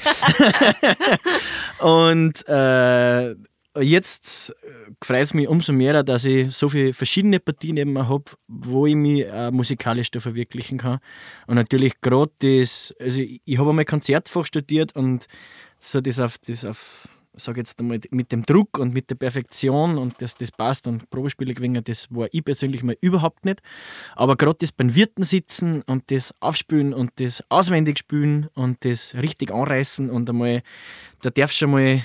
[1.78, 3.34] Und äh,
[3.80, 8.24] jetzt äh, freut es mich umso mehr, dass ich so viele verschiedene Partien eben habe,
[8.48, 10.98] wo ich mich äh, musikalisch da verwirklichen kann.
[11.46, 15.26] Und natürlich gerade das, also ich, ich habe einmal Konzertfach studiert und
[15.78, 19.98] so das auf, das auf sage jetzt einmal, mit dem Druck und mit der Perfektion
[19.98, 23.60] und dass das passt und Probespiele gewinnen, das war ich persönlich mal überhaupt nicht.
[24.14, 29.14] Aber gerade das beim Wirten sitzen und das Aufspülen und das auswendig spülen und das
[29.14, 30.62] richtig anreißen und einmal,
[31.22, 32.04] da darfst du schon mal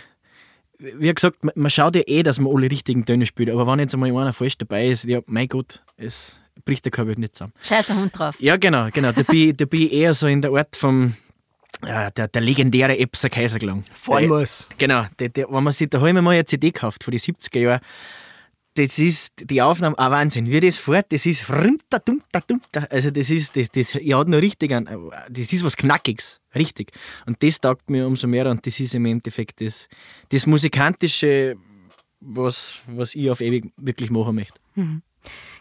[0.82, 3.94] wie gesagt, man schaut ja eh, dass man alle richtigen Töne spielt, aber wenn jetzt
[3.94, 7.54] einmal einer falsch dabei ist, ja, mein Gott, es bricht der Kabel nicht zusammen.
[7.64, 8.40] Scheiß der Hund drauf.
[8.40, 9.12] Ja, genau, genau.
[9.12, 11.16] Da bin, da bin ich eher so in der Art vom,
[11.86, 13.84] ja, der, der legendäre Epser Kaiserklang.
[13.94, 14.68] Famous.
[14.78, 17.12] Genau, der, der, wenn man sich, da habe ich mir mal eine CD gekauft von
[17.12, 17.82] den 70er Jahren.
[18.76, 23.70] Das ist die Aufnahme, ah Wahnsinn, wie das fährt, das ist also das ist, das,
[23.70, 24.88] das, ich hat noch richtig an,
[25.30, 26.41] das ist was Knackiges.
[26.54, 26.92] Richtig.
[27.26, 29.88] Und das taugt mir umso mehr und das ist im Endeffekt das,
[30.30, 31.56] das Musikantische,
[32.20, 34.60] was, was ich auf ewig wirklich machen möchte.
[34.76, 35.02] Mhm.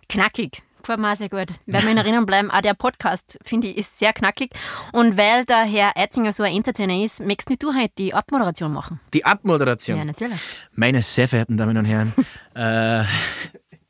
[0.09, 0.62] Knackig.
[0.80, 1.49] Gefällt mir sehr gut.
[1.66, 4.51] Werden wir in Erinnerung bleiben, auch der Podcast, finde ich, ist sehr knackig.
[4.93, 8.72] Und weil der Herr Eitzinger so ein Entertainer ist, möchtest nicht du heute die Abmoderation
[8.72, 8.99] machen?
[9.12, 9.99] Die Abmoderation?
[9.99, 10.38] Ja, natürlich.
[10.72, 12.14] Meine sehr verehrten Damen und Herren,
[12.55, 13.05] äh,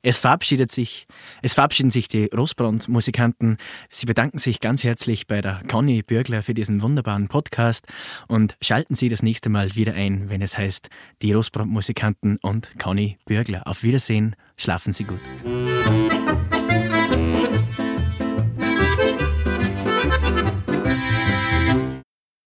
[0.03, 1.07] es verabschiedet sich,
[1.43, 3.59] es verabschieden sich die Rosbrand-Musikanten.
[3.89, 7.87] Sie bedanken sich ganz herzlich bei der Conny Bürgler für diesen wunderbaren Podcast
[8.29, 10.89] und schalten Sie das nächste Mal wieder ein, wenn es heißt
[11.23, 13.67] die Rosbrand-Musikanten und Conny Bürgler.
[13.67, 15.21] Auf Wiedersehen, schlafen Sie gut.